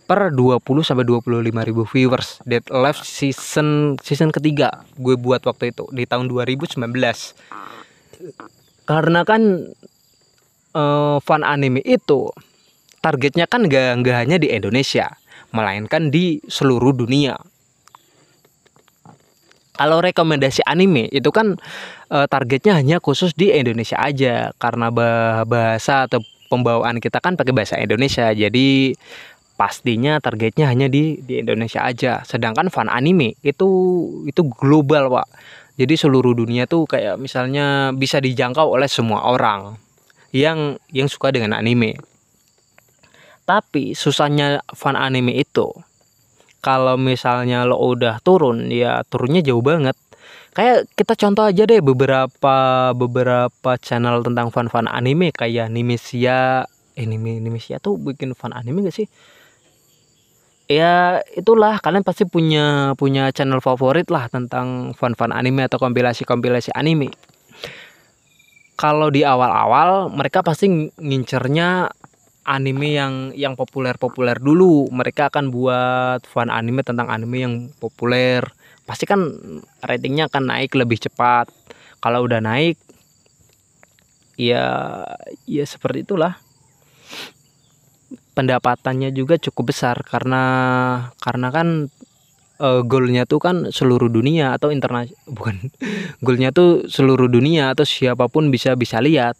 per 0.04 0.36
20 0.36 0.60
sampai 0.84 1.04
25 1.08 1.48
ribu 1.64 1.88
viewers. 1.88 2.44
Dead 2.44 2.64
Life 2.68 3.00
season 3.08 3.96
season 4.04 4.28
ketiga 4.28 4.84
gue 5.00 5.16
buat 5.16 5.40
waktu 5.48 5.72
itu 5.72 5.88
di 5.96 6.04
tahun 6.04 6.28
2019 6.28 6.76
karena 8.84 9.20
kan 9.24 9.42
uh, 10.76 11.16
fan 11.24 11.42
anime 11.44 11.80
itu 11.84 12.28
targetnya 13.00 13.48
kan 13.48 13.64
gak, 13.68 14.04
gak 14.04 14.16
hanya 14.28 14.36
di 14.36 14.52
Indonesia 14.52 15.16
melainkan 15.52 16.12
di 16.12 16.42
seluruh 16.46 16.92
dunia. 16.92 17.38
Kalau 19.78 20.02
rekomendasi 20.02 20.66
anime 20.66 21.06
itu 21.14 21.30
kan 21.30 21.54
e, 22.10 22.18
targetnya 22.26 22.74
hanya 22.74 22.98
khusus 22.98 23.30
di 23.38 23.54
Indonesia 23.54 23.94
aja 24.02 24.50
karena 24.58 24.90
bahasa 25.46 26.10
atau 26.10 26.18
pembawaan 26.50 26.98
kita 26.98 27.22
kan 27.22 27.38
pakai 27.38 27.54
bahasa 27.54 27.78
Indonesia. 27.78 28.26
Jadi 28.34 28.98
pastinya 29.54 30.18
targetnya 30.18 30.66
hanya 30.66 30.90
di 30.90 31.22
di 31.22 31.38
Indonesia 31.38 31.86
aja. 31.86 32.26
Sedangkan 32.26 32.74
fan 32.74 32.90
anime 32.90 33.38
itu 33.46 33.68
itu 34.26 34.42
global, 34.58 35.14
Pak. 35.14 35.28
Jadi 35.78 35.94
seluruh 35.94 36.34
dunia 36.34 36.66
tuh 36.66 36.90
kayak 36.90 37.14
misalnya 37.22 37.94
bisa 37.94 38.18
dijangkau 38.18 38.66
oleh 38.66 38.90
semua 38.90 39.30
orang 39.30 39.78
yang 40.34 40.74
yang 40.90 41.06
suka 41.06 41.30
dengan 41.30 41.54
anime. 41.54 41.94
Tapi 43.48 43.96
susahnya 43.96 44.60
fan 44.76 44.92
anime 44.92 45.32
itu 45.32 45.72
kalau 46.60 47.00
misalnya 47.00 47.64
lo 47.64 47.80
udah 47.80 48.20
turun 48.20 48.68
ya 48.68 49.00
turunnya 49.08 49.40
jauh 49.40 49.64
banget. 49.64 49.96
Kayak 50.52 50.90
kita 50.92 51.14
contoh 51.14 51.46
aja 51.46 51.64
deh 51.64 51.78
beberapa 51.78 52.56
beberapa 52.92 53.70
channel 53.78 54.20
tentang 54.26 54.50
fan-fan 54.50 54.90
anime 54.90 55.30
kayak 55.30 55.70
Nimesia, 55.70 56.66
eh 56.98 57.06
Nimesia 57.06 57.78
tuh 57.78 57.94
bikin 57.96 58.34
fan 58.34 58.50
anime 58.52 58.84
gak 58.90 58.96
sih? 59.00 59.06
Ya 60.68 61.24
itulah 61.32 61.80
kalian 61.80 62.04
pasti 62.04 62.28
punya 62.28 62.92
punya 62.98 63.32
channel 63.32 63.64
favorit 63.64 64.10
lah 64.12 64.28
tentang 64.28 64.92
fan-fan 64.92 65.32
anime 65.32 65.64
atau 65.64 65.80
kompilasi-kompilasi 65.80 66.74
anime. 66.76 67.08
Kalau 68.76 69.08
di 69.08 69.24
awal-awal 69.24 70.12
mereka 70.12 70.44
pasti 70.44 70.68
ngincernya 71.00 71.97
anime 72.48 72.96
yang 72.96 73.14
yang 73.36 73.52
populer-populer 73.52 74.40
dulu. 74.40 74.88
Mereka 74.88 75.28
akan 75.28 75.52
buat 75.52 76.24
fan 76.24 76.48
anime 76.48 76.80
tentang 76.80 77.12
anime 77.12 77.38
yang 77.44 77.54
populer. 77.76 78.40
Pasti 78.88 79.04
kan 79.04 79.20
ratingnya 79.84 80.32
akan 80.32 80.48
naik 80.48 80.72
lebih 80.72 80.96
cepat. 80.96 81.52
Kalau 82.00 82.24
udah 82.24 82.40
naik 82.40 82.80
ya 84.40 84.64
ya 85.44 85.64
seperti 85.68 86.08
itulah. 86.08 86.40
Pendapatannya 88.32 89.12
juga 89.12 89.36
cukup 89.36 89.74
besar 89.74 90.00
karena 90.06 90.42
karena 91.20 91.52
kan 91.52 91.92
uh, 92.62 92.82
goalnya 92.86 93.24
tuh 93.24 93.42
kan 93.42 93.56
seluruh 93.70 94.10
dunia 94.10 94.54
atau 94.54 94.70
internasional 94.70 95.18
bukan 95.36 95.70
goalnya 96.22 96.54
tuh 96.54 96.86
seluruh 96.86 97.30
dunia 97.30 97.74
atau 97.74 97.86
siapa 97.86 98.30
pun 98.30 98.50
bisa 98.50 98.74
bisa 98.78 99.02
lihat 99.02 99.38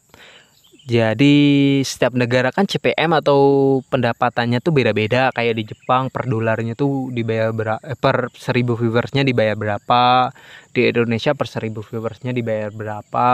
Jadi 0.89 1.37
setiap 1.85 2.17
negara 2.17 2.49
kan 2.49 2.65
CPM 2.65 3.13
atau 3.21 3.41
pendapatannya 3.93 4.65
tuh 4.65 4.73
beda-beda. 4.73 5.29
Kayak 5.37 5.55
di 5.61 5.65
Jepang 5.69 6.09
per 6.09 6.25
dolarnya 6.25 6.73
tuh 6.73 7.13
dibayar 7.13 7.53
berapa 7.53 7.85
eh, 7.85 7.93
per 7.93 8.33
seribu 8.33 8.73
viewersnya 8.73 9.21
dibayar 9.21 9.53
berapa. 9.53 10.33
Di 10.73 10.89
Indonesia 10.89 11.37
per 11.37 11.45
seribu 11.45 11.85
viewersnya 11.85 12.33
dibayar 12.33 12.73
berapa. 12.73 13.29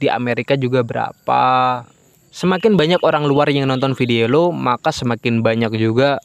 Di 0.00 0.08
Amerika 0.08 0.56
juga 0.56 0.80
berapa. 0.80 1.44
Semakin 2.32 2.80
banyak 2.80 3.04
orang 3.04 3.28
luar 3.28 3.52
yang 3.52 3.68
nonton 3.68 3.92
video 3.92 4.24
lo, 4.24 4.48
maka 4.48 4.88
semakin 4.88 5.44
banyak 5.44 5.76
juga 5.76 6.16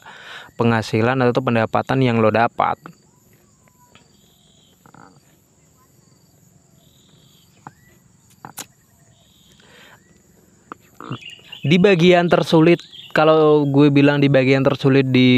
penghasilan 0.56 1.20
atau 1.20 1.44
pendapatan 1.44 2.00
yang 2.00 2.16
lo 2.16 2.32
dapat. 2.32 2.80
Di 11.60 11.76
bagian 11.76 12.28
tersulit 12.28 12.80
kalau 13.10 13.66
gue 13.66 13.90
bilang 13.90 14.22
di 14.22 14.30
bagian 14.30 14.62
tersulit 14.62 15.10
di 15.10 15.30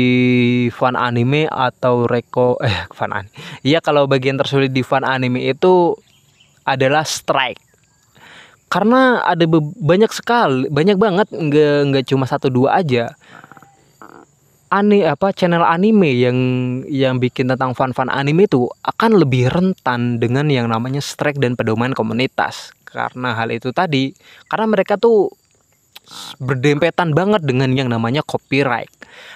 fan 0.69 0.93
anime 0.93 1.49
atau 1.49 2.05
reko 2.05 2.61
eh 2.61 2.87
fan 2.97 3.11
anime 3.17 3.33
iya 3.65 3.81
kalau 3.81 4.05
bagian 4.05 4.37
tersulit 4.37 4.71
di 4.71 4.85
fan 4.85 5.03
anime 5.03 5.41
itu 5.43 5.97
adalah 6.67 7.03
strike. 7.03 7.61
Karena 8.73 9.21
ada 9.21 9.45
banyak 9.61 10.09
sekali 10.09 10.65
banyak 10.73 10.97
banget 10.97 11.29
nggak 11.29 11.77
nggak 11.93 12.05
cuma 12.09 12.25
satu 12.25 12.49
dua 12.49 12.81
aja. 12.81 13.13
Aneh 14.73 15.05
apa 15.05 15.37
channel 15.37 15.61
anime 15.61 16.17
yang 16.17 16.39
yang 16.89 17.21
bikin 17.21 17.53
tentang 17.53 17.77
fan-fan 17.77 18.09
anime 18.09 18.49
itu 18.49 18.73
akan 18.81 19.21
lebih 19.21 19.53
rentan 19.53 20.17
dengan 20.17 20.49
yang 20.49 20.73
namanya 20.73 21.05
strike 21.05 21.37
dan 21.37 21.53
pedoman 21.53 21.93
komunitas. 21.93 22.73
Karena 22.89 23.37
hal 23.37 23.53
itu 23.53 23.77
tadi 23.77 24.17
karena 24.49 24.73
mereka 24.73 24.97
tuh 24.97 25.29
berdempetan 26.43 27.15
banget 27.17 27.43
dengan 27.45 27.73
yang 27.73 27.89
namanya 27.89 28.21
copyright. 28.25 28.91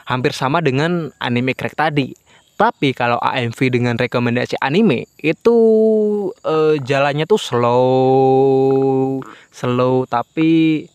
Hampir 0.07 0.33
sama 0.37 0.61
dengan 0.61 1.11
anime 1.23 1.55
crack 1.57 1.77
tadi. 1.77 2.14
Tapi 2.57 2.97
kalau 2.97 3.21
AMV 3.21 3.59
dengan 3.69 4.01
rekomendasi 4.01 4.57
anime 4.64 5.05
itu 5.21 5.57
uh, 6.40 6.81
jalannya 6.81 7.29
tuh 7.29 7.37
slow, 7.37 9.21
slow 9.53 10.09
tapi 10.09 10.88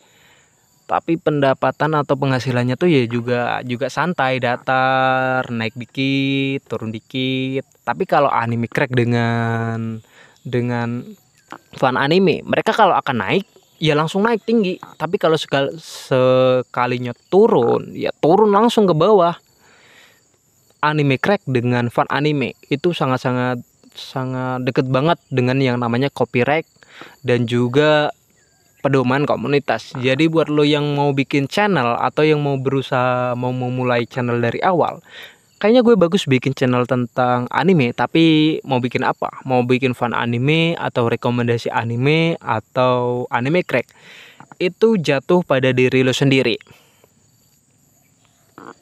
tapi 0.90 1.16
pendapatan 1.16 1.96
atau 1.96 2.20
penghasilannya 2.20 2.76
tuh 2.76 2.92
ya 2.92 3.08
juga 3.08 3.64
juga 3.64 3.88
santai 3.88 4.44
datar 4.44 5.48
naik 5.48 5.80
dikit 5.80 6.68
turun 6.68 6.92
dikit 6.92 7.64
tapi 7.88 8.04
kalau 8.04 8.28
anime 8.28 8.68
crack 8.68 8.92
dengan 8.92 10.04
dengan 10.44 11.00
fan 11.80 11.96
anime 11.96 12.44
mereka 12.44 12.76
kalau 12.76 12.92
akan 13.00 13.24
naik 13.24 13.48
ya 13.82 13.98
langsung 13.98 14.22
naik 14.22 14.46
tinggi 14.46 14.78
tapi 15.02 15.18
kalau 15.18 15.34
sekal 15.34 15.74
sekalinya 15.82 17.18
turun 17.34 17.90
ya 17.98 18.14
turun 18.22 18.54
langsung 18.54 18.86
ke 18.86 18.94
bawah 18.94 19.34
anime 20.86 21.18
crack 21.18 21.42
dengan 21.50 21.90
fan 21.90 22.06
anime 22.14 22.54
itu 22.70 22.94
sangat-sangat 22.94 23.66
sangat 23.98 24.62
deket 24.62 24.86
banget 24.86 25.18
dengan 25.34 25.58
yang 25.58 25.82
namanya 25.82 26.14
copyright 26.14 26.70
dan 27.26 27.50
juga 27.50 28.14
pedoman 28.82 29.30
komunitas. 29.30 29.94
Jadi 29.94 30.26
buat 30.26 30.50
lo 30.50 30.66
yang 30.66 30.98
mau 30.98 31.14
bikin 31.14 31.46
channel 31.46 31.96
atau 32.02 32.26
yang 32.26 32.42
mau 32.42 32.58
berusaha 32.58 33.38
mau 33.38 33.54
memulai 33.54 34.10
channel 34.10 34.42
dari 34.42 34.58
awal, 34.66 35.00
kayaknya 35.62 35.86
gue 35.86 35.94
bagus 35.94 36.26
bikin 36.26 36.58
channel 36.58 36.90
tentang 36.90 37.46
anime 37.54 37.94
tapi 37.94 38.58
mau 38.66 38.82
bikin 38.82 39.06
apa? 39.06 39.30
Mau 39.46 39.62
bikin 39.62 39.94
fan 39.94 40.18
anime 40.18 40.74
atau 40.74 41.06
rekomendasi 41.06 41.70
anime 41.70 42.34
atau 42.42 43.30
anime 43.30 43.62
crack? 43.62 43.86
Itu 44.58 44.98
jatuh 44.98 45.46
pada 45.46 45.70
diri 45.70 46.02
lo 46.02 46.18
sendiri. 46.18 46.58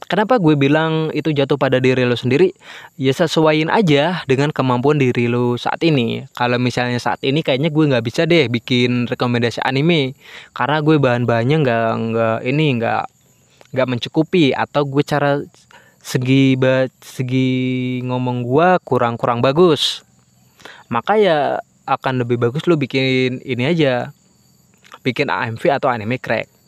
Kenapa 0.09 0.41
gue 0.41 0.57
bilang 0.57 1.13
itu 1.13 1.29
jatuh 1.35 1.59
pada 1.59 1.77
diri 1.77 2.01
lo 2.07 2.17
sendiri? 2.17 2.55
Ya 2.97 3.13
sesuaiin 3.13 3.69
aja 3.69 4.25
dengan 4.25 4.49
kemampuan 4.49 4.97
diri 4.97 5.29
lo 5.29 5.59
saat 5.59 5.83
ini. 5.85 6.25
Kalau 6.33 6.57
misalnya 6.57 6.97
saat 6.97 7.21
ini 7.27 7.43
kayaknya 7.45 7.69
gue 7.69 7.85
nggak 7.91 8.05
bisa 8.07 8.23
deh 8.23 8.47
bikin 8.47 9.05
rekomendasi 9.05 9.61
anime. 9.61 10.17
Karena 10.55 10.81
gue 10.81 10.95
bahan-bahannya 10.97 11.57
nggak 11.61 11.89
nggak 12.09 12.37
ini 12.47 12.65
nggak 12.79 13.03
nggak 13.75 13.87
mencukupi. 13.87 14.55
Atau 14.55 14.89
gue 14.89 15.03
cara 15.05 15.43
segi 15.99 16.55
segi 17.03 17.49
ngomong 18.03 18.43
gua 18.43 18.79
kurang-kurang 18.81 19.43
bagus. 19.43 20.03
Maka 20.89 21.19
ya 21.19 21.61
akan 21.85 22.25
lebih 22.25 22.41
bagus 22.41 22.65
lu 22.65 22.75
bikin 22.75 23.43
ini 23.45 23.63
aja. 23.69 24.11
Bikin 25.05 25.29
AMV 25.31 25.63
atau 25.69 25.87
anime 25.87 26.19
crack. 26.19 26.59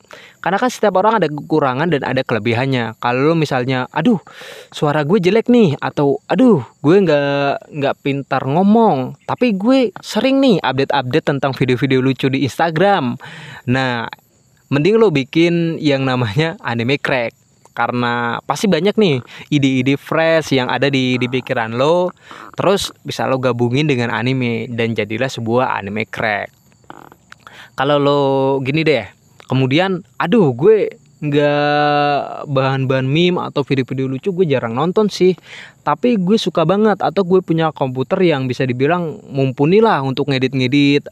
Karena 0.41 0.57
kan 0.57 0.73
setiap 0.73 0.97
orang 0.97 1.21
ada 1.21 1.29
kekurangan 1.29 1.87
dan 1.93 2.01
ada 2.01 2.25
kelebihannya. 2.25 2.97
Kalau 2.97 3.31
lu 3.31 3.35
misalnya 3.37 3.85
aduh 3.93 4.17
suara 4.73 5.05
gue 5.05 5.21
jelek 5.21 5.47
nih 5.47 5.77
atau 5.77 6.17
aduh 6.25 6.65
gue 6.81 6.95
nggak 6.97 7.69
nggak 7.69 7.95
pintar 8.01 8.41
ngomong 8.49 9.21
tapi 9.29 9.53
gue 9.53 9.93
sering 10.01 10.41
nih 10.41 10.57
update-update 10.65 11.25
tentang 11.29 11.53
video-video 11.53 12.01
lucu 12.01 12.25
di 12.33 12.41
Instagram. 12.41 13.21
Nah 13.69 14.09
mending 14.73 14.97
lo 14.97 15.13
bikin 15.13 15.77
yang 15.77 16.09
namanya 16.09 16.57
anime 16.65 16.97
crack 16.97 17.40
karena 17.81 18.37
pasti 18.45 18.69
banyak 18.69 18.93
nih 18.93 19.17
ide-ide 19.49 19.97
fresh 19.97 20.53
yang 20.53 20.69
ada 20.69 20.85
di 20.85 21.17
di 21.17 21.25
pikiran 21.25 21.73
lo. 21.73 22.13
Terus 22.53 22.93
bisa 23.01 23.25
lo 23.25 23.41
gabungin 23.41 23.89
dengan 23.89 24.13
anime 24.13 24.69
dan 24.69 24.93
jadilah 24.93 25.27
sebuah 25.27 25.81
anime 25.81 26.05
crack. 26.05 26.53
Kalau 27.73 27.97
lo 27.97 28.21
gini 28.61 28.85
deh 28.85 29.05
kemudian 29.49 30.05
aduh 30.21 30.53
gue 30.53 31.01
nggak 31.21 32.49
bahan-bahan 32.49 33.05
meme 33.05 33.37
atau 33.37 33.61
video-video 33.61 34.09
lucu 34.09 34.29
gue 34.33 34.45
jarang 34.49 34.73
nonton 34.73 35.09
sih. 35.09 35.37
Tapi 35.85 36.17
gue 36.17 36.37
suka 36.37 36.65
banget 36.65 37.01
atau 37.01 37.21
gue 37.21 37.41
punya 37.45 37.69
komputer 37.73 38.21
yang 38.25 38.49
bisa 38.49 38.65
dibilang 38.65 39.21
mumpuni 39.29 39.81
lah 39.81 40.01
untuk 40.01 40.29
ngedit-ngedit 40.29 41.05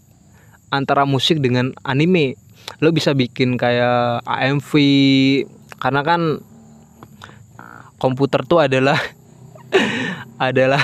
antara 0.74 1.06
musik 1.06 1.38
dengan 1.42 1.74
anime. 1.86 2.34
Lo 2.82 2.90
bisa 2.90 3.14
bikin 3.14 3.58
kayak 3.58 4.26
AMV 4.26 4.72
karena 5.78 6.02
kan 6.02 6.42
komputer 8.00 8.48
tuh 8.48 8.64
adalah 8.64 8.98
adalah 10.40 10.82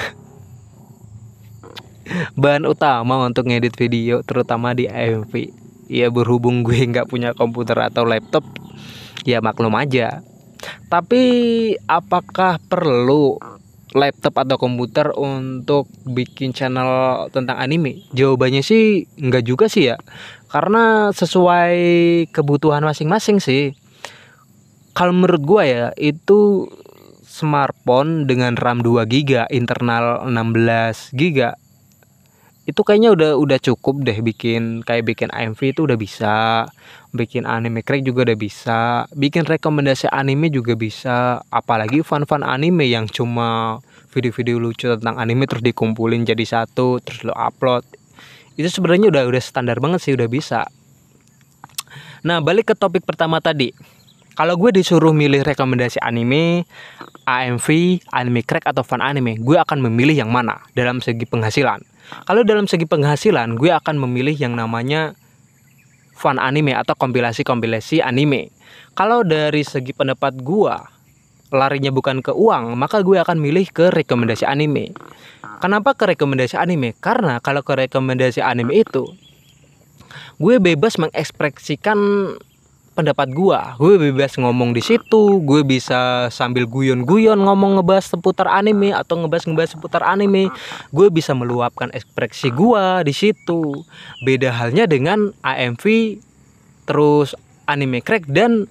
bahan 2.37 2.67
utama 2.69 3.25
untuk 3.25 3.49
ngedit 3.49 3.73
video 3.73 4.21
terutama 4.21 4.77
di 4.77 4.85
AMV 4.85 5.33
ya 5.89 6.11
berhubung 6.13 6.61
gue 6.61 6.77
nggak 6.91 7.09
punya 7.09 7.33
komputer 7.33 7.79
atau 7.79 8.05
laptop 8.05 8.45
ya 9.25 9.41
maklum 9.41 9.73
aja 9.73 10.21
tapi 10.89 11.23
apakah 11.89 12.61
perlu 12.61 13.37
laptop 13.95 14.43
atau 14.43 14.59
komputer 14.59 15.15
untuk 15.15 15.87
bikin 16.03 16.51
channel 16.51 17.25
tentang 17.31 17.55
anime? 17.55 18.03
Jawabannya 18.11 18.59
sih 18.59 19.07
nggak 19.15 19.43
juga 19.47 19.65
sih 19.71 19.93
ya. 19.93 19.97
Karena 20.51 21.15
sesuai 21.15 21.79
kebutuhan 22.35 22.83
masing-masing 22.83 23.39
sih. 23.39 23.71
Kalau 24.95 25.15
menurut 25.15 25.43
gue 25.43 25.63
ya 25.63 25.85
itu 25.95 26.67
smartphone 27.35 28.23
dengan 28.23 28.55
RAM 28.55 28.79
2 28.79 29.03
GB, 29.03 29.51
internal 29.51 30.23
16 30.23 31.11
GB 31.11 31.39
itu 32.65 32.81
kayaknya 32.81 33.13
udah 33.13 33.31
udah 33.37 33.59
cukup 33.61 34.01
deh 34.01 34.25
bikin 34.25 34.81
kayak 34.81 35.05
bikin 35.05 35.29
AMV 35.29 35.77
itu 35.77 35.85
udah 35.85 35.93
bisa 36.01 36.65
bikin 37.13 37.45
anime 37.45 37.85
crack 37.85 38.01
juga 38.01 38.25
udah 38.25 38.37
bisa 38.41 39.05
bikin 39.13 39.45
rekomendasi 39.45 40.09
anime 40.09 40.49
juga 40.49 40.73
bisa 40.73 41.45
apalagi 41.53 42.01
fan-fan 42.01 42.41
anime 42.41 42.89
yang 42.89 43.05
cuma 43.05 43.77
video-video 44.09 44.57
lucu 44.57 44.89
tentang 44.97 45.21
anime 45.21 45.45
terus 45.45 45.61
dikumpulin 45.61 46.25
jadi 46.25 46.41
satu 46.41 46.97
terus 47.05 47.21
lo 47.21 47.37
upload 47.37 47.85
itu 48.57 48.65
sebenarnya 48.71 49.13
udah 49.13 49.23
udah 49.29 49.41
standar 49.43 49.77
banget 49.83 49.99
sih 50.01 50.15
udah 50.15 50.25
bisa. 50.31 50.63
Nah 52.25 52.41
balik 52.41 52.71
ke 52.71 52.75
topik 52.75 53.05
pertama 53.05 53.37
tadi 53.43 53.75
kalau 54.35 54.59
gue 54.59 54.75
disuruh 54.75 55.15
milih 55.15 55.47
rekomendasi 55.47 56.03
anime, 56.03 56.67
AMV, 57.23 57.67
anime 58.11 58.43
crack 58.43 58.67
atau 58.67 58.83
fan 58.83 58.99
anime, 58.99 59.39
gue 59.39 59.55
akan 59.55 59.79
memilih 59.79 60.27
yang 60.27 60.31
mana 60.31 60.59
dalam 60.75 60.99
segi 60.99 61.23
penghasilan. 61.23 61.79
Kalau 62.27 62.43
dalam 62.43 62.67
segi 62.67 62.83
penghasilan, 62.85 63.55
gue 63.55 63.71
akan 63.71 63.95
memilih 63.97 64.35
yang 64.35 64.53
namanya 64.53 65.15
fan 66.13 66.35
anime 66.37 66.75
atau 66.75 66.93
kompilasi-kompilasi 66.99 68.03
anime. 68.03 68.51
Kalau 68.93 69.23
dari 69.23 69.63
segi 69.63 69.95
pendapat 69.95 70.35
gue, 70.43 70.75
larinya 71.55 71.95
bukan 71.95 72.19
ke 72.19 72.35
uang, 72.35 72.75
maka 72.75 72.99
gue 73.01 73.15
akan 73.15 73.39
milih 73.39 73.71
ke 73.71 73.87
rekomendasi 73.87 74.43
anime. 74.43 74.91
Kenapa 75.63 75.95
ke 75.95 76.11
rekomendasi 76.11 76.59
anime? 76.59 76.91
Karena 76.99 77.39
kalau 77.39 77.63
ke 77.63 77.87
rekomendasi 77.87 78.43
anime 78.43 78.83
itu, 78.83 79.07
gue 80.37 80.55
bebas 80.59 80.99
mengekspresikan 80.99 81.97
pendapat 82.95 83.35
gua 83.35 83.75
gue 83.75 83.99
bebas 83.99 84.39
ngomong 84.39 84.71
di 84.71 84.79
situ 84.79 85.43
gue 85.43 85.61
bisa 85.67 86.31
sambil 86.31 86.63
guyon-guyon 86.63 87.35
ngomong 87.35 87.77
ngebahas 87.77 88.15
seputar 88.15 88.47
anime 88.47 88.95
atau 88.95 89.19
ngebahas 89.19 89.45
ngebahas 89.51 89.71
seputar 89.75 90.01
anime 90.07 90.47
gue 90.95 91.07
bisa 91.11 91.35
meluapkan 91.35 91.91
ekspresi 91.91 92.55
gua 92.55 93.03
di 93.03 93.11
situ 93.11 93.83
beda 94.23 94.55
halnya 94.55 94.87
dengan 94.87 95.35
AMV 95.43 95.83
terus 96.87 97.35
anime 97.67 97.99
crack 97.99 98.23
dan 98.31 98.65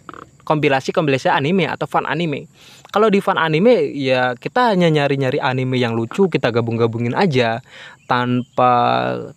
kompilasi-kompilasi 0.44 1.32
anime 1.32 1.66
atau 1.66 1.88
fan 1.88 2.04
anime. 2.04 2.46
Kalau 2.92 3.10
di 3.10 3.18
fan 3.18 3.40
anime 3.40 3.90
ya 3.96 4.38
kita 4.38 4.70
hanya 4.70 4.86
nyari-nyari 4.86 5.42
anime 5.42 5.80
yang 5.80 5.98
lucu, 5.98 6.30
kita 6.30 6.54
gabung-gabungin 6.54 7.16
aja 7.16 7.58
tanpa 8.06 8.72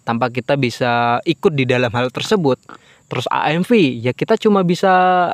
tanpa 0.05 0.29
kita 0.29 0.59
bisa 0.59 1.17
ikut 1.25 1.57
di 1.57 1.65
dalam 1.65 1.89
hal 1.89 2.13
tersebut. 2.13 2.61
Terus 3.07 3.25
AMV 3.31 3.71
ya 4.03 4.11
kita 4.11 4.35
cuma 4.35 4.67
bisa 4.67 5.31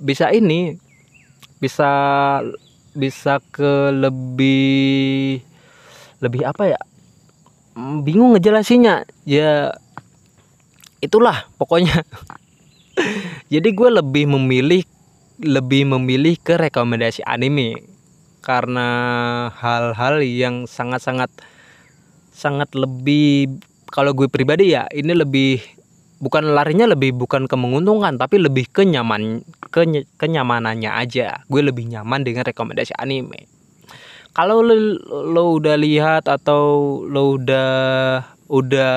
bisa 0.00 0.32
ini 0.32 0.80
bisa 1.60 1.90
bisa 2.96 3.38
ke 3.52 3.92
lebih 3.92 5.44
lebih 6.20 6.42
apa 6.48 6.76
ya? 6.76 6.80
Bingung 7.76 8.36
ngejelasinnya. 8.36 9.04
Ya 9.28 9.76
itulah 11.00 11.48
pokoknya. 11.60 12.04
Jadi 13.52 13.68
gue 13.72 13.88
lebih 13.88 14.24
memilih 14.28 14.84
lebih 15.40 15.88
memilih 15.88 16.36
ke 16.36 16.60
rekomendasi 16.60 17.24
anime 17.24 17.80
karena 18.44 18.88
hal-hal 19.56 20.20
yang 20.20 20.68
sangat-sangat 20.68 21.32
sangat 22.32 22.68
lebih 22.76 23.60
kalau 23.88 24.12
gue 24.12 24.28
pribadi 24.28 24.76
ya 24.76 24.84
ini 24.92 25.12
lebih 25.16 25.60
bukan 26.20 26.52
larinya 26.52 26.84
lebih 26.84 27.16
bukan 27.16 27.48
ke 27.48 27.56
menguntungkan 27.56 28.20
tapi 28.20 28.36
lebih 28.38 28.68
ke 28.68 28.84
nyaman 28.84 29.40
ke 29.72 30.04
kenyamanannya 30.20 30.92
aja. 30.92 31.42
Gue 31.48 31.64
lebih 31.64 31.88
nyaman 31.88 32.22
dengan 32.22 32.44
rekomendasi 32.44 32.94
anime. 33.00 33.48
Kalau 34.30 34.62
lo, 34.62 34.76
lo 35.26 35.58
udah 35.58 35.74
lihat 35.74 36.30
atau 36.30 37.02
lo 37.02 37.34
udah 37.34 37.72
udah 38.46 38.94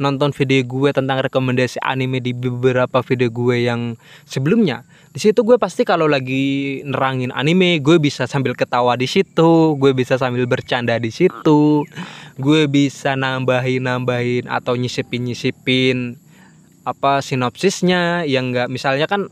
nonton 0.00 0.32
video 0.32 0.64
gue 0.64 0.90
tentang 0.96 1.20
rekomendasi 1.20 1.76
anime 1.84 2.24
di 2.24 2.32
beberapa 2.32 3.04
video 3.04 3.28
gue 3.28 3.68
yang 3.68 4.00
sebelumnya 4.24 4.82
di 5.12 5.20
situ 5.20 5.44
gue 5.44 5.60
pasti 5.60 5.84
kalau 5.84 6.08
lagi 6.08 6.80
nerangin 6.88 7.28
anime 7.36 7.84
gue 7.84 8.00
bisa 8.00 8.24
sambil 8.24 8.56
ketawa 8.56 8.96
di 8.96 9.04
situ 9.04 9.76
gue 9.76 9.92
bisa 9.92 10.16
sambil 10.16 10.48
bercanda 10.48 10.96
di 10.96 11.12
situ 11.12 11.84
gue 12.40 12.62
bisa 12.64 13.12
nambahin 13.12 13.84
nambahin 13.84 14.48
atau 14.48 14.72
nyisipin 14.72 15.28
nyisipin 15.28 16.16
apa 16.90 17.22
sinopsisnya 17.22 18.26
yang 18.26 18.50
enggak 18.50 18.66
misalnya 18.66 19.06
kan 19.06 19.30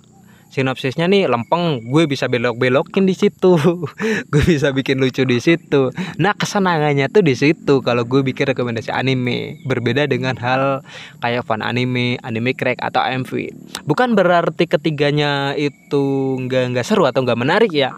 sinopsisnya 0.49 1.07
nih 1.07 1.29
lempeng 1.29 1.85
gue 1.85 2.09
bisa 2.09 2.27
belok-belokin 2.27 3.05
di 3.05 3.12
situ. 3.12 3.57
Gue 4.33 4.42
bisa 4.44 4.73
bikin 4.73 5.01
lucu 5.01 5.25
di 5.29 5.38
situ. 5.40 5.92
Nah 6.16 6.33
kesenangannya 6.33 7.12
tuh 7.12 7.21
di 7.21 7.37
situ 7.37 7.85
kalau 7.85 8.09
gue 8.09 8.25
bikin 8.25 8.53
rekomendasi 8.53 8.88
anime. 8.92 9.61
Berbeda 9.68 10.09
dengan 10.09 10.37
hal 10.40 10.81
kayak 11.21 11.44
fan 11.44 11.61
anime 11.61 12.16
anime 12.25 12.57
crack 12.57 12.81
atau 12.81 13.05
MV 13.05 13.31
bukan 13.85 14.16
berarti 14.16 14.64
ketiganya 14.64 15.53
itu 15.57 16.37
nggak 16.40 16.75
nggak 16.75 16.87
seru 16.87 17.05
atau 17.05 17.23
nggak 17.25 17.38
menarik 17.38 17.73
ya. 17.73 17.94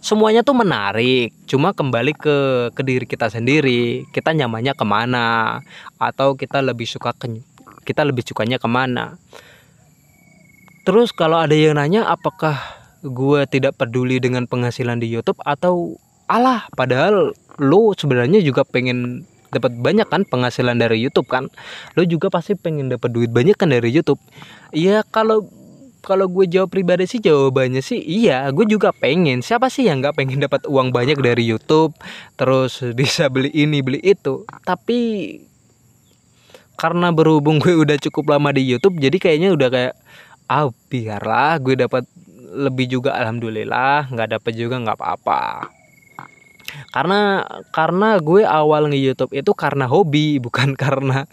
Semuanya 0.00 0.46
tuh 0.46 0.54
menarik 0.54 1.32
cuma 1.48 1.72
kembali 1.72 2.12
ke 2.16 2.36
ke 2.72 2.82
diri 2.84 3.06
kita 3.08 3.28
sendiri. 3.28 4.06
Kita 4.12 4.32
nyamannya 4.32 4.72
ke 4.76 4.84
mana? 4.86 5.60
Atau 5.98 6.36
kita 6.36 6.60
lebih 6.62 6.86
suka 6.88 7.12
ke 7.16 7.28
kita 7.86 8.02
lebih 8.02 8.26
sukanya 8.26 8.58
ke 8.58 8.66
mana. 8.66 9.14
Terus 10.82 11.14
kalau 11.14 11.38
ada 11.38 11.54
yang 11.54 11.78
nanya 11.78 12.06
apakah 12.10 12.58
gue 13.06 13.40
tidak 13.46 13.78
peduli 13.78 14.18
dengan 14.18 14.50
penghasilan 14.50 14.98
di 14.98 15.06
YouTube 15.06 15.38
atau 15.46 15.94
alah 16.26 16.66
padahal 16.74 17.30
lo 17.62 17.94
sebenarnya 17.94 18.42
juga 18.42 18.66
pengen 18.66 19.22
dapat 19.54 19.78
banyak 19.78 20.06
kan 20.10 20.26
penghasilan 20.26 20.76
dari 20.76 20.98
YouTube 20.98 21.30
kan? 21.30 21.46
Lo 21.94 22.02
juga 22.02 22.28
pasti 22.28 22.58
pengen 22.58 22.90
dapat 22.90 23.14
duit 23.14 23.30
banyak 23.30 23.54
kan 23.54 23.70
dari 23.70 23.88
YouTube. 23.94 24.18
Ya 24.74 25.06
kalau 25.06 25.46
kalau 26.06 26.30
gue 26.30 26.46
jawab 26.46 26.70
pribadi 26.70 27.02
sih 27.10 27.18
jawabannya 27.18 27.82
sih 27.82 27.98
iya. 27.98 28.46
Gue 28.54 28.66
juga 28.70 28.94
pengen. 28.94 29.42
Siapa 29.42 29.66
sih 29.66 29.90
yang 29.90 29.98
nggak 29.98 30.14
pengen 30.14 30.38
dapat 30.38 30.66
uang 30.70 30.94
banyak 30.94 31.18
dari 31.18 31.42
YouTube? 31.42 31.98
Terus 32.38 32.78
bisa 32.94 33.26
beli 33.26 33.50
ini 33.50 33.82
beli 33.82 33.98
itu. 34.06 34.46
Tapi 34.62 34.98
karena 36.76 37.12
berhubung 37.12 37.58
gue 37.58 37.72
udah 37.72 37.96
cukup 37.98 38.36
lama 38.36 38.52
di 38.52 38.64
YouTube 38.64 39.00
jadi 39.00 39.16
kayaknya 39.16 39.52
udah 39.56 39.68
kayak 39.68 39.94
ah 40.46 40.70
biarlah 40.92 41.58
gue 41.58 41.74
dapat 41.74 42.06
lebih 42.56 42.88
juga 42.88 43.12
alhamdulillah 43.18 44.08
nggak 44.08 44.40
dapat 44.40 44.52
juga 44.56 44.80
nggak 44.80 44.96
apa-apa. 44.96 45.68
Karena 46.90 47.44
karena 47.70 48.16
gue 48.18 48.42
awal 48.42 48.90
nge 48.90 48.98
YouTube 49.00 49.32
itu 49.36 49.52
karena 49.52 49.84
hobi 49.86 50.36
bukan 50.44 50.72
karena 50.72 51.28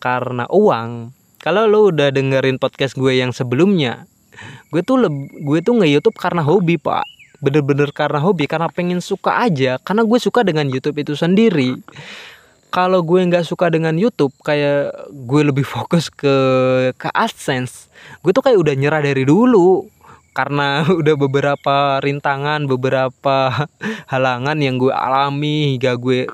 karena 0.00 0.48
uang. 0.48 1.12
Kalau 1.42 1.66
lo 1.66 1.90
udah 1.90 2.14
dengerin 2.14 2.62
podcast 2.62 2.94
gue 2.94 3.18
yang 3.18 3.34
sebelumnya 3.34 4.08
gue 4.72 4.80
tuh 4.80 4.96
gue 5.44 5.58
tuh 5.60 5.76
nge 5.76 5.88
YouTube 5.92 6.16
karena 6.16 6.40
hobi 6.40 6.80
pak. 6.80 7.04
Bener-bener 7.42 7.90
karena 7.90 8.22
hobi 8.22 8.46
karena 8.46 8.70
pengen 8.70 9.02
suka 9.02 9.42
aja 9.42 9.76
karena 9.82 10.06
gue 10.06 10.18
suka 10.22 10.46
dengan 10.46 10.62
YouTube 10.70 11.02
itu 11.02 11.18
sendiri 11.18 11.74
kalau 12.72 13.04
gue 13.04 13.20
nggak 13.20 13.44
suka 13.44 13.68
dengan 13.68 13.92
YouTube 14.00 14.32
kayak 14.40 15.12
gue 15.12 15.40
lebih 15.44 15.62
fokus 15.76 16.08
ke 16.08 16.34
ke 16.96 17.08
AdSense. 17.12 17.92
Gue 18.24 18.32
tuh 18.32 18.40
kayak 18.40 18.58
udah 18.58 18.74
nyerah 18.74 19.04
dari 19.04 19.28
dulu 19.28 19.86
karena 20.32 20.82
udah 21.00 21.14
beberapa 21.14 22.00
rintangan 22.00 22.64
beberapa 22.64 23.68
halangan 24.12 24.58
yang 24.58 24.80
gue 24.80 24.90
alami 24.90 25.76
hingga 25.76 26.00
gue 26.00 26.26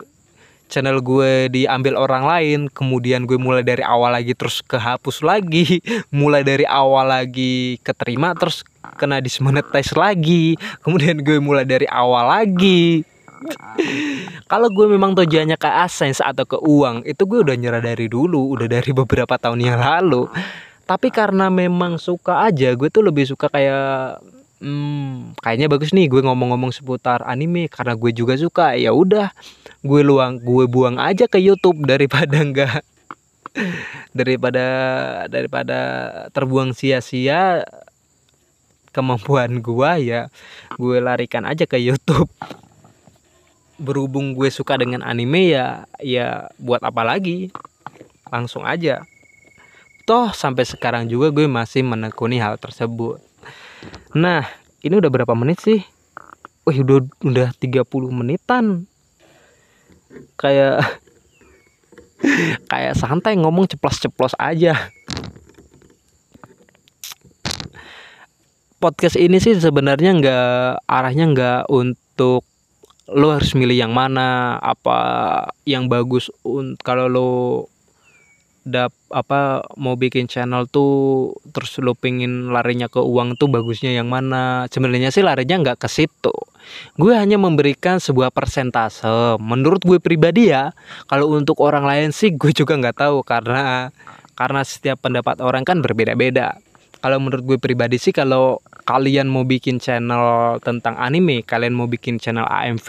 channel 0.69 1.01
gue 1.01 1.49
diambil 1.49 1.97
orang 1.97 2.29
lain 2.29 2.61
kemudian 2.69 3.25
gue 3.25 3.41
mulai 3.41 3.65
dari 3.65 3.81
awal 3.81 4.13
lagi 4.13 4.37
terus 4.37 4.61
kehapus 4.61 5.25
lagi 5.25 5.81
mulai 6.13 6.45
dari 6.45 6.69
awal 6.69 7.09
lagi 7.09 7.81
keterima 7.81 8.37
terus 8.37 8.63
kena 9.01 9.19
dismonetize 9.25 9.97
lagi 9.97 10.61
kemudian 10.85 11.25
gue 11.25 11.41
mulai 11.41 11.65
dari 11.65 11.89
awal 11.89 12.29
lagi 12.29 13.01
kalau 14.53 14.69
gue 14.71 14.87
memang 14.91 15.15
tujuannya 15.15 15.57
ke 15.57 15.69
AdSense 15.69 16.21
atau 16.21 16.45
ke 16.45 16.59
uang 16.59 17.07
itu 17.07 17.23
gue 17.25 17.39
udah 17.45 17.57
nyerah 17.57 17.83
dari 17.83 18.11
dulu 18.11 18.55
udah 18.59 18.67
dari 18.67 18.91
beberapa 18.91 19.39
tahun 19.39 19.61
yang 19.63 19.79
lalu. 19.79 20.27
Tapi 20.89 21.13
karena 21.13 21.53
memang 21.53 22.01
suka 22.01 22.49
aja 22.49 22.73
gue 22.73 22.89
tuh 22.89 23.05
lebih 23.05 23.29
suka 23.29 23.53
kayak 23.53 24.25
hmm, 24.63 25.39
kayaknya 25.43 25.67
bagus 25.71 25.95
nih 25.95 26.11
gue 26.11 26.23
ngomong-ngomong 26.23 26.75
seputar 26.75 27.23
anime 27.25 27.71
karena 27.71 27.95
gue 27.95 28.11
juga 28.15 28.35
suka 28.39 28.75
ya 28.75 28.93
udah 28.95 29.31
gue 29.83 30.01
luang 30.03 30.43
gue 30.43 30.65
buang 30.67 30.99
aja 30.99 31.31
ke 31.31 31.39
YouTube 31.39 31.87
daripada 31.87 32.43
enggak 32.47 32.83
daripada 34.15 34.67
daripada 35.27 35.79
terbuang 36.31 36.75
sia-sia 36.75 37.67
kemampuan 38.91 39.63
gue 39.63 39.91
ya 40.03 40.31
gue 40.79 40.97
larikan 40.99 41.47
aja 41.47 41.67
ke 41.67 41.79
YouTube 41.79 42.31
berhubung 43.79 44.35
gue 44.35 44.51
suka 44.51 44.75
dengan 44.75 45.07
anime 45.07 45.55
ya 45.55 45.87
ya 46.03 46.51
buat 46.59 46.83
apa 46.83 47.07
lagi? 47.07 47.55
Langsung 48.29 48.67
aja. 48.67 49.07
Toh 50.05 50.35
sampai 50.35 50.67
sekarang 50.67 51.07
juga 51.07 51.31
gue 51.31 51.47
masih 51.47 51.87
menekuni 51.87 52.43
hal 52.43 52.59
tersebut. 52.59 53.23
Nah 54.19 54.45
ini 54.83 54.99
udah 54.99 55.11
berapa 55.11 55.33
menit 55.39 55.63
sih? 55.63 55.81
Wih 56.67 56.83
udah 56.83 57.07
udah 57.23 57.49
30 57.55 57.87
menitan. 58.11 58.89
Kayak 60.35 60.83
kayak 62.71 62.99
santai 62.99 63.39
ngomong 63.39 63.71
ceplos-ceplos 63.71 64.35
aja. 64.41 64.91
Podcast 68.79 69.19
ini 69.19 69.43
sih 69.43 69.59
sebenarnya 69.59 70.15
nggak 70.15 70.87
arahnya 70.87 71.25
nggak 71.35 71.63
untuk 71.69 72.48
lo 73.09 73.33
harus 73.33 73.57
milih 73.57 73.89
yang 73.89 73.93
mana 73.97 74.61
apa 74.61 74.99
yang 75.65 75.89
bagus 75.89 76.29
kalau 76.85 77.09
lo 77.09 77.33
dap 78.69 78.93
apa 79.09 79.65
mau 79.81 79.97
bikin 79.97 80.29
channel 80.29 80.69
tuh 80.69 81.33
terus 81.57 81.81
lo 81.81 81.97
pengen 81.97 82.53
larinya 82.53 82.85
ke 82.93 83.01
uang 83.01 83.41
tuh 83.41 83.49
bagusnya 83.49 83.97
yang 83.97 84.13
mana. 84.13 84.69
Sebenarnya 84.69 85.09
sih 85.09 85.25
larinya 85.25 85.57
nggak 85.65 85.81
ke 85.81 85.89
situ. 85.89 86.35
Gue 87.01 87.17
hanya 87.17 87.41
memberikan 87.41 87.97
sebuah 87.97 88.29
persentase. 88.29 89.41
Menurut 89.41 89.81
gue 89.81 89.97
pribadi 89.97 90.53
ya 90.53 90.77
kalau 91.09 91.33
untuk 91.33 91.65
orang 91.65 91.89
lain 91.89 92.13
sih 92.13 92.37
gue 92.37 92.53
juga 92.53 92.77
nggak 92.77 93.09
tahu 93.09 93.25
karena 93.25 93.89
karena 94.37 94.61
setiap 94.63 95.01
pendapat 95.01 95.41
orang 95.41 95.65
kan 95.65 95.81
berbeda-beda 95.81 96.61
kalau 96.99 97.19
menurut 97.23 97.45
gue 97.45 97.59
pribadi 97.61 97.97
sih 98.01 98.11
kalau 98.11 98.59
kalian 98.89 99.29
mau 99.29 99.45
bikin 99.45 99.79
channel 99.79 100.57
tentang 100.65 100.97
anime 100.97 101.45
kalian 101.45 101.77
mau 101.77 101.87
bikin 101.87 102.17
channel 102.17 102.49
AMV 102.49 102.89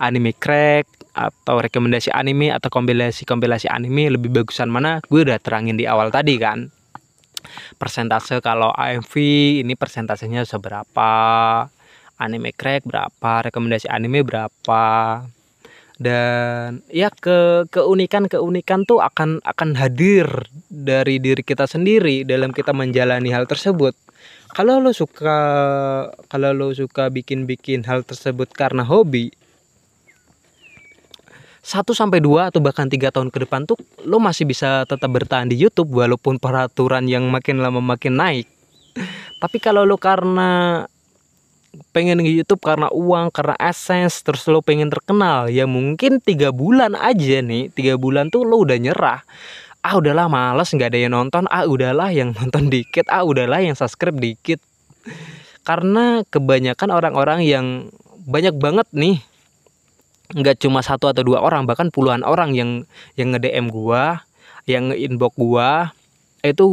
anime 0.00 0.32
crack 0.36 0.88
atau 1.12 1.60
rekomendasi 1.60 2.08
anime 2.08 2.48
atau 2.48 2.72
kompilasi 2.72 3.28
kompilasi 3.28 3.68
anime 3.68 4.08
lebih 4.16 4.32
bagusan 4.32 4.72
mana 4.72 5.04
gue 5.04 5.20
udah 5.28 5.36
terangin 5.38 5.76
di 5.76 5.84
awal 5.84 6.08
tadi 6.08 6.40
kan. 6.40 6.72
Persentase 7.76 8.40
kalau 8.40 8.72
AMV 8.72 9.12
ini 9.60 9.76
persentasenya 9.76 10.48
seberapa 10.48 11.10
anime 12.16 12.56
crack 12.56 12.88
berapa 12.88 13.50
rekomendasi 13.50 13.92
anime 13.92 14.24
berapa 14.24 14.82
dan 16.02 16.82
ya 16.90 17.08
ke 17.14 17.70
keunikan 17.70 18.26
keunikan 18.26 18.82
tuh 18.82 18.98
akan 18.98 19.38
akan 19.46 19.78
hadir 19.78 20.26
dari 20.66 21.22
diri 21.22 21.46
kita 21.46 21.70
sendiri 21.70 22.26
dalam 22.26 22.50
kita 22.50 22.74
menjalani 22.74 23.30
hal 23.30 23.46
tersebut 23.46 23.94
kalau 24.52 24.82
lo 24.82 24.90
suka 24.90 25.38
kalau 26.26 26.50
lo 26.50 26.74
suka 26.74 27.08
bikin-bikin 27.08 27.86
hal 27.86 28.02
tersebut 28.02 28.50
karena 28.50 28.82
hobi 28.82 29.30
satu 31.62 31.94
sampai 31.94 32.18
dua 32.18 32.50
atau 32.50 32.58
bahkan 32.58 32.90
tiga 32.90 33.14
tahun 33.14 33.30
ke 33.30 33.46
depan 33.46 33.70
tuh 33.70 33.78
lo 34.02 34.18
masih 34.18 34.50
bisa 34.50 34.82
tetap 34.82 35.06
bertahan 35.14 35.46
di 35.46 35.54
YouTube 35.54 35.94
walaupun 35.94 36.42
peraturan 36.42 37.06
yang 37.06 37.30
makin 37.30 37.62
lama 37.62 37.78
makin 37.78 38.18
naik. 38.18 38.50
Tapi 39.38 39.62
kalau 39.62 39.86
lo 39.86 39.94
karena 39.94 40.82
pengen 41.92 42.20
di 42.20 42.36
YouTube 42.36 42.60
karena 42.60 42.92
uang, 42.92 43.32
karena 43.32 43.56
essence, 43.56 44.20
terus 44.20 44.44
lo 44.48 44.60
pengen 44.60 44.92
terkenal, 44.92 45.48
ya 45.48 45.64
mungkin 45.64 46.20
tiga 46.20 46.52
bulan 46.52 46.92
aja 46.96 47.40
nih, 47.40 47.72
tiga 47.72 47.96
bulan 47.96 48.28
tuh 48.28 48.44
lo 48.44 48.60
udah 48.60 48.76
nyerah. 48.76 49.20
Ah 49.82 49.98
udahlah 49.98 50.30
males 50.30 50.70
nggak 50.70 50.94
ada 50.94 50.98
yang 51.00 51.12
nonton, 51.16 51.48
ah 51.48 51.64
udahlah 51.64 52.12
yang 52.12 52.32
nonton 52.38 52.68
dikit, 52.68 53.08
ah 53.08 53.24
udahlah 53.24 53.64
yang 53.64 53.74
subscribe 53.74 54.16
dikit. 54.20 54.60
Karena 55.64 56.26
kebanyakan 56.28 56.88
orang-orang 56.92 57.40
yang 57.46 57.66
banyak 58.26 58.54
banget 58.58 58.86
nih 58.94 59.18
nggak 60.32 60.64
cuma 60.64 60.80
satu 60.80 61.12
atau 61.12 61.20
dua 61.20 61.44
orang 61.44 61.68
bahkan 61.68 61.92
puluhan 61.92 62.24
orang 62.24 62.56
yang 62.56 62.88
yang 63.20 63.36
nge 63.36 63.40
DM 63.44 63.68
gua 63.68 64.24
yang 64.64 64.88
nge 64.88 64.96
inbox 64.96 65.34
gua 65.36 65.92
itu 66.40 66.66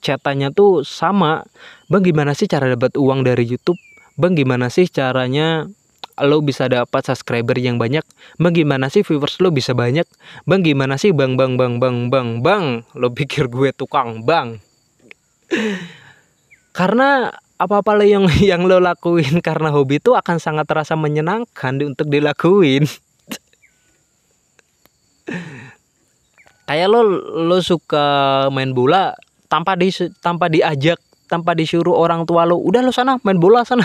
chatanya 0.00 0.48
tuh 0.50 0.82
sama. 0.82 1.44
Bang 1.92 2.02
gimana 2.02 2.32
sih 2.32 2.48
cara 2.48 2.66
dapat 2.72 2.96
uang 2.96 3.22
dari 3.22 3.44
YouTube 3.44 3.78
bang 4.20 4.36
gimana 4.36 4.68
sih 4.68 4.84
caranya 4.84 5.64
lo 6.20 6.44
bisa 6.44 6.68
dapat 6.68 7.00
subscriber 7.08 7.56
yang 7.56 7.80
banyak? 7.80 8.04
Bang 8.36 8.52
gimana 8.52 8.92
sih 8.92 9.00
viewers 9.00 9.40
lo 9.40 9.48
bisa 9.52 9.72
banyak? 9.72 10.04
Bang 10.44 10.60
gimana 10.60 11.00
sih 11.00 11.16
bang 11.16 11.36
bang 11.36 11.56
bang 11.56 11.80
bang 11.80 12.12
bang 12.12 12.44
bang? 12.44 12.84
Lo 12.96 13.08
pikir 13.12 13.48
gue 13.48 13.72
tukang 13.72 14.20
bang? 14.24 14.60
Karena 16.76 17.32
apa-apa 17.60 18.00
yang 18.04 18.24
yang 18.50 18.64
lo 18.64 18.80
lakuin 18.80 19.44
karena 19.44 19.68
hobi 19.68 20.00
itu 20.00 20.16
akan 20.16 20.40
sangat 20.40 20.64
terasa 20.68 20.96
menyenangkan 20.96 21.76
untuk 21.84 22.08
dilakuin. 22.08 22.88
Kayak 26.70 26.88
lo 26.88 27.02
lo 27.50 27.58
suka 27.58 28.46
main 28.54 28.70
bola 28.70 29.12
tanpa 29.50 29.74
di 29.74 29.90
tanpa 30.22 30.46
diajak 30.46 31.02
tanpa 31.26 31.58
disuruh 31.58 31.98
orang 31.98 32.22
tua 32.22 32.46
lo 32.46 32.62
udah 32.62 32.78
lo 32.86 32.94
sana 32.94 33.18
main 33.26 33.42
bola 33.42 33.66
sana 33.66 33.82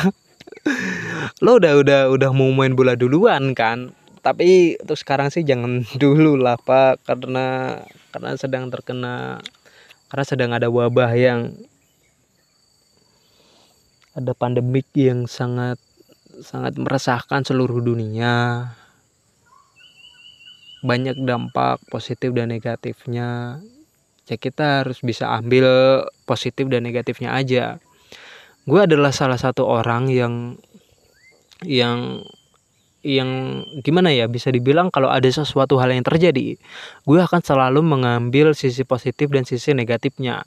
lo 1.44 1.58
udah 1.62 1.74
udah 1.82 2.02
udah 2.10 2.30
mau 2.34 2.50
main 2.54 2.74
bola 2.74 2.98
duluan 2.98 3.54
kan? 3.54 3.94
Tapi 4.26 4.80
untuk 4.82 4.98
sekarang 4.98 5.30
sih 5.30 5.46
jangan 5.46 5.86
dulu 6.02 6.38
lah 6.40 6.58
pak. 6.58 7.02
Karena 7.06 7.78
karena 8.10 8.34
sedang 8.40 8.72
terkena 8.74 9.42
karena 10.10 10.26
sedang 10.26 10.52
ada 10.56 10.72
wabah 10.72 11.12
yang 11.18 11.54
ada 14.16 14.32
pandemik 14.32 14.88
yang 14.96 15.28
sangat 15.28 15.76
sangat 16.42 16.80
meresahkan 16.80 17.44
seluruh 17.44 17.84
dunia. 17.84 18.70
Banyak 20.86 21.18
dampak 21.26 21.82
positif 21.90 22.30
dan 22.38 22.54
negatifnya. 22.54 23.60
Ya 24.26 24.38
kita 24.38 24.82
harus 24.82 25.02
bisa 25.06 25.30
ambil 25.34 25.66
positif 26.26 26.66
dan 26.70 26.82
negatifnya 26.86 27.34
aja 27.38 27.78
gue 28.66 28.80
adalah 28.82 29.14
salah 29.14 29.38
satu 29.38 29.66
orang 29.66 30.10
yang 30.10 30.34
yang 31.62 32.26
yang 33.06 33.62
gimana 33.86 34.10
ya 34.10 34.26
bisa 34.26 34.50
dibilang 34.50 34.90
kalau 34.90 35.14
ada 35.14 35.30
sesuatu 35.30 35.78
hal 35.78 35.94
yang 35.94 36.02
terjadi 36.02 36.58
gue 37.06 37.20
akan 37.22 37.42
selalu 37.46 37.86
mengambil 37.86 38.58
sisi 38.58 38.82
positif 38.82 39.30
dan 39.30 39.46
sisi 39.46 39.78
negatifnya. 39.78 40.42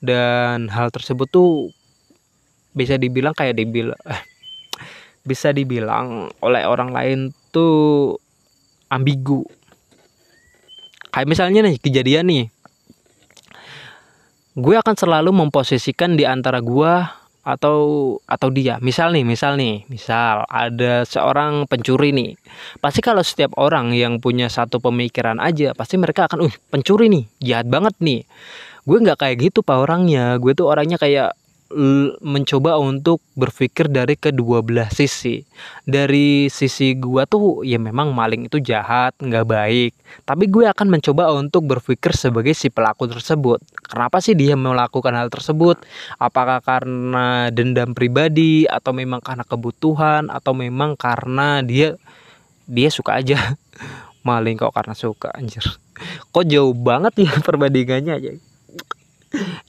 Dan 0.00 0.72
hal 0.72 0.88
tersebut 0.88 1.28
tuh 1.28 1.68
bisa 2.72 2.96
dibilang 2.96 3.36
kayak 3.36 3.60
dibilang 3.60 4.00
eh, 4.08 4.24
bisa 5.28 5.52
dibilang 5.52 6.32
oleh 6.40 6.64
orang 6.64 6.90
lain 6.96 7.18
tuh 7.52 8.16
ambigu. 8.88 9.44
Kayak 11.12 11.28
misalnya 11.28 11.60
nih 11.68 11.76
kejadian 11.76 12.32
nih. 12.32 12.46
Gue 14.56 14.80
akan 14.80 14.96
selalu 14.96 15.30
memposisikan 15.36 16.16
di 16.16 16.24
antara 16.24 16.64
gue 16.64 17.19
atau 17.50 17.78
atau 18.24 18.48
dia. 18.54 18.78
Misal 18.78 19.10
nih 19.10 19.26
misal 19.26 19.58
nih. 19.58 19.82
Misal 19.90 20.46
ada 20.46 21.02
seorang 21.02 21.66
pencuri 21.66 22.14
nih. 22.14 22.38
Pasti 22.78 23.02
kalau 23.02 23.26
setiap 23.26 23.58
orang 23.58 23.90
yang 23.96 24.22
punya 24.22 24.46
satu 24.46 24.78
pemikiran 24.78 25.42
aja 25.42 25.74
pasti 25.74 25.98
mereka 25.98 26.30
akan 26.30 26.46
uh 26.46 26.54
pencuri 26.70 27.10
nih. 27.10 27.24
Jahat 27.42 27.66
banget 27.66 27.94
nih. 27.98 28.22
Gue 28.86 28.98
nggak 29.02 29.18
kayak 29.20 29.36
gitu 29.50 29.60
pak 29.66 29.76
orangnya. 29.82 30.38
Gue 30.38 30.54
tuh 30.54 30.70
orangnya 30.70 30.96
kayak 30.96 31.34
mencoba 32.20 32.82
untuk 32.82 33.22
berpikir 33.38 33.86
dari 33.86 34.18
kedua 34.18 34.58
belah 34.58 34.90
sisi. 34.90 35.46
Dari 35.86 36.50
sisi 36.50 36.98
gua 36.98 37.30
tuh 37.30 37.62
ya 37.62 37.78
memang 37.78 38.10
maling 38.10 38.50
itu 38.50 38.58
jahat, 38.58 39.14
nggak 39.22 39.46
baik. 39.46 39.92
Tapi 40.26 40.50
gue 40.50 40.66
akan 40.66 40.90
mencoba 40.90 41.30
untuk 41.30 41.70
berpikir 41.70 42.10
sebagai 42.18 42.50
si 42.58 42.74
pelaku 42.74 43.06
tersebut. 43.06 43.62
Kenapa 43.86 44.18
sih 44.18 44.34
dia 44.34 44.58
melakukan 44.58 45.14
hal 45.14 45.30
tersebut? 45.30 45.78
Apakah 46.18 46.58
karena 46.58 47.54
dendam 47.54 47.94
pribadi 47.94 48.66
atau 48.66 48.90
memang 48.90 49.22
karena 49.22 49.46
kebutuhan 49.46 50.26
atau 50.26 50.50
memang 50.50 50.98
karena 50.98 51.62
dia 51.62 51.94
dia 52.66 52.90
suka 52.90 53.22
aja 53.22 53.38
maling 54.26 54.58
kok 54.58 54.74
karena 54.74 54.94
suka 54.98 55.30
anjir. 55.30 55.62
Kok 56.34 56.46
jauh 56.50 56.74
banget 56.74 57.30
ya 57.30 57.32
perbandingannya 57.46 58.14
aja. 58.18 58.30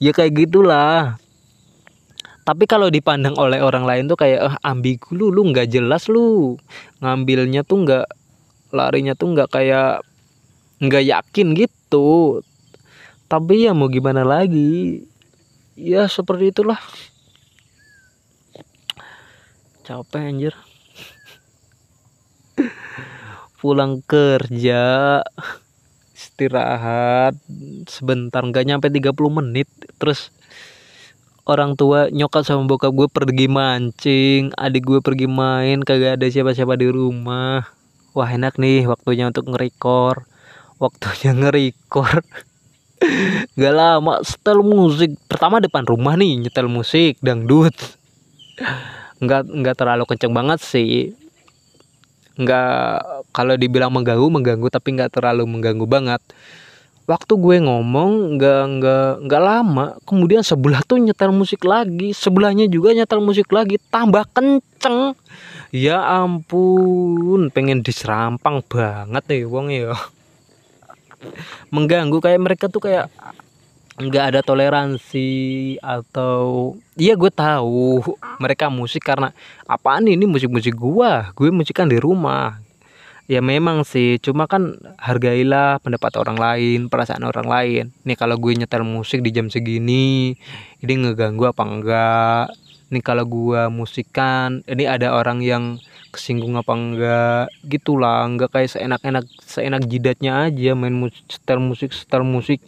Ya 0.02 0.10
kayak 0.10 0.50
gitulah 0.50 1.21
tapi 2.52 2.68
kalau 2.68 2.92
dipandang 2.92 3.40
oleh 3.40 3.64
orang 3.64 3.88
lain 3.88 4.12
tuh 4.12 4.20
kayak 4.20 4.52
eh, 4.52 4.56
ambigu 4.68 5.16
lu 5.16 5.32
lu 5.32 5.56
nggak 5.56 5.72
jelas 5.72 6.12
lu. 6.12 6.60
Ngambilnya 7.00 7.64
tuh 7.64 7.88
nggak 7.88 8.12
larinya 8.76 9.16
tuh 9.16 9.32
nggak 9.32 9.48
kayak 9.48 10.04
nggak 10.84 11.04
yakin 11.08 11.56
gitu. 11.56 12.44
Tapi 13.32 13.64
ya 13.64 13.72
mau 13.72 13.88
gimana 13.88 14.28
lagi? 14.28 15.08
Ya 15.80 16.12
seperti 16.12 16.52
itulah. 16.52 16.76
Capek 19.88 20.20
anjir. 20.20 20.54
Pulang 23.64 24.04
kerja 24.04 25.24
istirahat 26.12 27.40
sebentar 27.88 28.44
nggak 28.44 28.68
nyampe 28.68 28.92
30 28.92 29.16
menit 29.40 29.72
terus 29.96 30.36
orang 31.52 31.76
tua 31.76 32.08
nyokap 32.08 32.48
sama 32.48 32.64
bokap 32.64 32.96
gue 32.96 33.08
pergi 33.12 33.52
mancing 33.52 34.56
adik 34.56 34.88
gue 34.88 35.00
pergi 35.04 35.28
main 35.28 35.84
kagak 35.84 36.16
ada 36.16 36.28
siapa-siapa 36.32 36.80
di 36.80 36.88
rumah. 36.88 37.68
Wah 38.16 38.30
enak 38.32 38.56
nih 38.56 38.88
waktunya 38.88 39.28
untuk 39.28 39.52
ngerekor 39.52 40.24
waktunya 40.80 41.32
ngerekor 41.40 42.24
gak 43.60 43.74
lama 43.76 44.24
setel 44.24 44.64
musik. 44.64 45.14
Pertama 45.28 45.60
depan 45.60 45.84
rumah 45.84 46.16
nih 46.16 46.48
nyetel 46.48 46.72
musik 46.72 47.20
dangdut. 47.20 47.76
Nggak 49.20 49.42
nggak 49.52 49.76
terlalu 49.76 50.04
kenceng 50.08 50.34
banget 50.34 50.60
sih. 50.64 51.14
Nggak 52.40 53.28
kalau 53.36 53.60
dibilang 53.60 53.92
mengganggu 53.92 54.26
mengganggu 54.32 54.68
tapi 54.72 54.96
nggak 54.96 55.12
terlalu 55.14 55.44
mengganggu 55.46 55.86
banget 55.86 56.24
waktu 57.12 57.34
gue 57.36 57.58
ngomong 57.68 58.40
nggak 58.40 58.64
nggak 58.80 59.10
nggak 59.28 59.44
lama 59.44 60.00
kemudian 60.08 60.40
sebelah 60.48 60.80
tuh 60.88 60.96
nyetel 60.96 61.36
musik 61.36 61.68
lagi 61.68 62.16
sebelahnya 62.16 62.72
juga 62.72 62.96
nyetel 62.96 63.20
musik 63.20 63.52
lagi 63.52 63.76
tambah 63.92 64.24
kenceng. 64.32 65.20
Ya 65.76 66.00
ampun 66.00 67.52
pengen 67.52 67.84
diserampang 67.84 68.64
banget 68.64 69.24
nih 69.28 69.44
wong 69.44 69.68
ya. 69.76 69.92
Mengganggu 71.68 72.24
kayak 72.24 72.40
mereka 72.40 72.66
tuh 72.72 72.80
kayak 72.80 73.12
nggak 74.00 74.34
ada 74.34 74.40
toleransi 74.42 75.78
atau 75.84 76.74
iya 76.96 77.14
gue 77.14 77.30
tahu 77.30 78.02
mereka 78.40 78.72
musik 78.72 79.04
karena 79.04 79.36
apaan 79.68 80.08
ini 80.08 80.24
musik-musik 80.24 80.74
gua? 80.80 81.36
Gue 81.36 81.52
musikan 81.52 81.92
di 81.92 82.00
rumah 82.00 82.71
ya 83.32 83.40
memang 83.40 83.88
sih. 83.88 84.20
Cuma 84.20 84.44
kan 84.52 84.76
hargailah 85.00 85.80
pendapat 85.80 86.20
orang 86.20 86.36
lain 86.36 86.80
perasaan 86.92 87.24
orang 87.24 87.48
lain. 87.48 87.84
Nih 88.04 88.20
kalau 88.20 88.36
gue 88.36 88.52
nyetel 88.60 88.84
musik 88.84 89.24
di 89.24 89.32
jam 89.32 89.48
segini 89.48 90.36
ini 90.84 90.94
ngeganggu 91.00 91.48
apa 91.48 91.64
enggak? 91.64 92.46
Nih 92.92 93.00
kalau 93.00 93.24
gue 93.24 93.72
musikan 93.72 94.60
ini 94.68 94.84
ada 94.84 95.16
orang 95.16 95.40
yang 95.40 95.80
kesinggung 96.12 96.60
apa 96.60 96.76
enggak? 96.76 97.46
Gitulah 97.64 98.28
enggak 98.28 98.52
kayak 98.52 98.76
seenak-enak 98.76 99.24
seenak 99.48 99.88
jidatnya 99.88 100.52
aja 100.52 100.76
main 100.76 100.92
musik 100.92 101.24
setel 101.32 101.64
musik 101.64 101.96
setel 101.96 102.28
musik. 102.28 102.60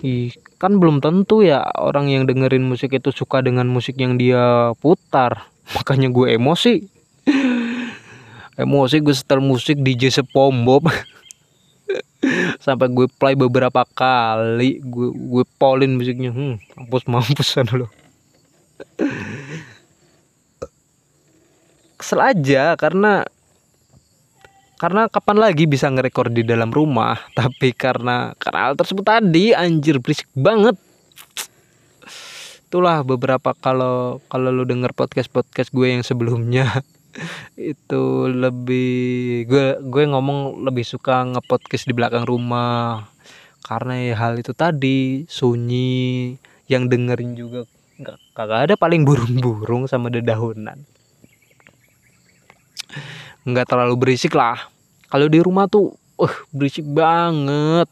Ih, 0.00 0.32
kan 0.56 0.80
belum 0.80 1.04
tentu 1.04 1.44
ya 1.44 1.60
orang 1.76 2.08
yang 2.08 2.24
dengerin 2.24 2.64
musik 2.64 2.96
itu 2.96 3.12
suka 3.12 3.44
dengan 3.44 3.68
musik 3.68 4.00
yang 4.00 4.16
dia 4.16 4.72
putar. 4.80 5.52
Makanya 5.76 6.08
gue 6.08 6.40
emosi 6.40 6.99
emosi 8.60 9.00
gue 9.00 9.14
setel 9.16 9.40
musik 9.40 9.80
DJ 9.80 10.12
SpongeBob 10.12 10.88
sampai 12.64 12.86
gue 12.92 13.08
play 13.08 13.34
beberapa 13.34 13.82
kali 13.96 14.84
gue 14.84 15.08
gue 15.10 15.44
polin 15.56 15.96
musiknya. 15.96 16.30
Hmm 16.30 16.60
mampus 16.76 17.04
mampus 17.08 17.56
lo 17.74 17.88
kesel 22.00 22.20
aja 22.24 22.72
karena 22.80 23.28
karena 24.80 25.12
kapan 25.12 25.36
lagi 25.36 25.68
bisa 25.68 25.92
ngerekor 25.92 26.32
di 26.32 26.40
dalam 26.40 26.72
rumah? 26.72 27.20
Tapi 27.38 27.76
karena 27.76 28.32
karena 28.40 28.72
hal 28.72 28.74
tersebut 28.80 29.04
tadi 29.04 29.52
anjir 29.52 30.00
berisik 30.00 30.32
banget. 30.32 30.80
Itulah 32.64 33.04
beberapa 33.04 33.52
kalau 33.52 34.24
kalau 34.32 34.48
lu 34.48 34.64
denger 34.64 34.96
podcast 34.96 35.28
podcast 35.28 35.68
gue 35.76 35.92
yang 35.92 36.00
sebelumnya 36.00 36.80
itu 37.58 38.04
lebih 38.30 39.44
gue 39.50 39.66
gue 39.82 40.04
ngomong 40.06 40.62
lebih 40.62 40.86
suka 40.86 41.26
ngepodcast 41.26 41.90
di 41.90 41.94
belakang 41.94 42.24
rumah. 42.26 43.10
Karena 43.60 43.94
ya 44.02 44.14
hal 44.18 44.40
itu 44.40 44.50
tadi 44.50 45.26
sunyi 45.30 46.34
yang 46.66 46.90
dengerin 46.90 47.38
juga 47.38 47.66
nggak 48.00 48.18
kagak 48.32 48.60
ada 48.70 48.74
paling 48.74 49.04
burung-burung 49.04 49.86
sama 49.86 50.08
dedaunan. 50.10 50.82
Nggak 53.46 53.66
terlalu 53.68 53.94
berisik 53.98 54.34
lah. 54.34 54.58
Kalau 55.10 55.26
di 55.26 55.38
rumah 55.42 55.66
tuh 55.66 55.94
uh 56.18 56.34
berisik 56.54 56.86
banget. 56.86 57.86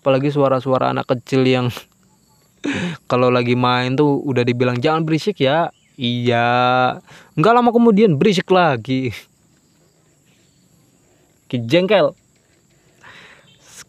Apalagi 0.00 0.32
suara-suara 0.32 0.90
anak 0.90 1.12
kecil 1.12 1.44
yang 1.44 1.66
kalau 3.10 3.28
lagi 3.28 3.56
main 3.56 3.96
tuh 3.96 4.20
udah 4.24 4.44
dibilang 4.44 4.80
jangan 4.80 5.04
berisik 5.04 5.40
ya 5.40 5.72
iya. 6.00 6.48
Nggak 7.36 7.52
lama 7.52 7.70
kemudian 7.76 8.16
berisik 8.16 8.48
lagi. 8.48 9.12
Jengkel. 11.50 12.16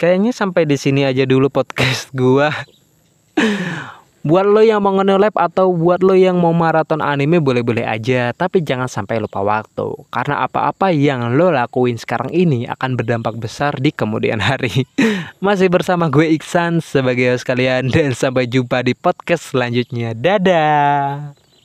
Kayaknya 0.01 0.33
sampai 0.33 0.65
di 0.65 0.81
sini 0.81 1.05
aja 1.05 1.29
dulu 1.29 1.53
podcast 1.53 2.09
gua. 2.09 2.49
Buat 4.21 4.45
lo 4.49 4.61
yang 4.61 4.85
mau 4.85 4.93
nge 4.93 5.33
atau 5.33 5.73
buat 5.73 6.01
lo 6.05 6.13
yang 6.13 6.37
mau 6.37 6.53
maraton 6.53 7.01
anime 7.01 7.41
boleh-boleh 7.41 7.85
aja. 7.85 8.33
Tapi 8.33 8.65
jangan 8.65 8.89
sampai 8.89 9.21
lupa 9.21 9.41
waktu. 9.41 9.93
Karena 10.13 10.45
apa-apa 10.45 10.93
yang 10.93 11.37
lo 11.37 11.49
lakuin 11.49 11.97
sekarang 11.97 12.29
ini 12.33 12.69
akan 12.69 12.97
berdampak 12.97 13.37
besar 13.37 13.77
di 13.77 13.89
kemudian 13.89 14.41
hari. 14.41 14.85
Masih 15.45 15.69
bersama 15.69 16.09
gue 16.09 16.33
Iksan 16.33 16.81
sebagai 16.81 17.33
host 17.33 17.45
kalian. 17.45 17.89
Dan 17.89 18.13
sampai 18.13 18.45
jumpa 18.45 18.85
di 18.85 18.93
podcast 18.97 19.53
selanjutnya. 19.53 20.13
Dadah 20.13 21.40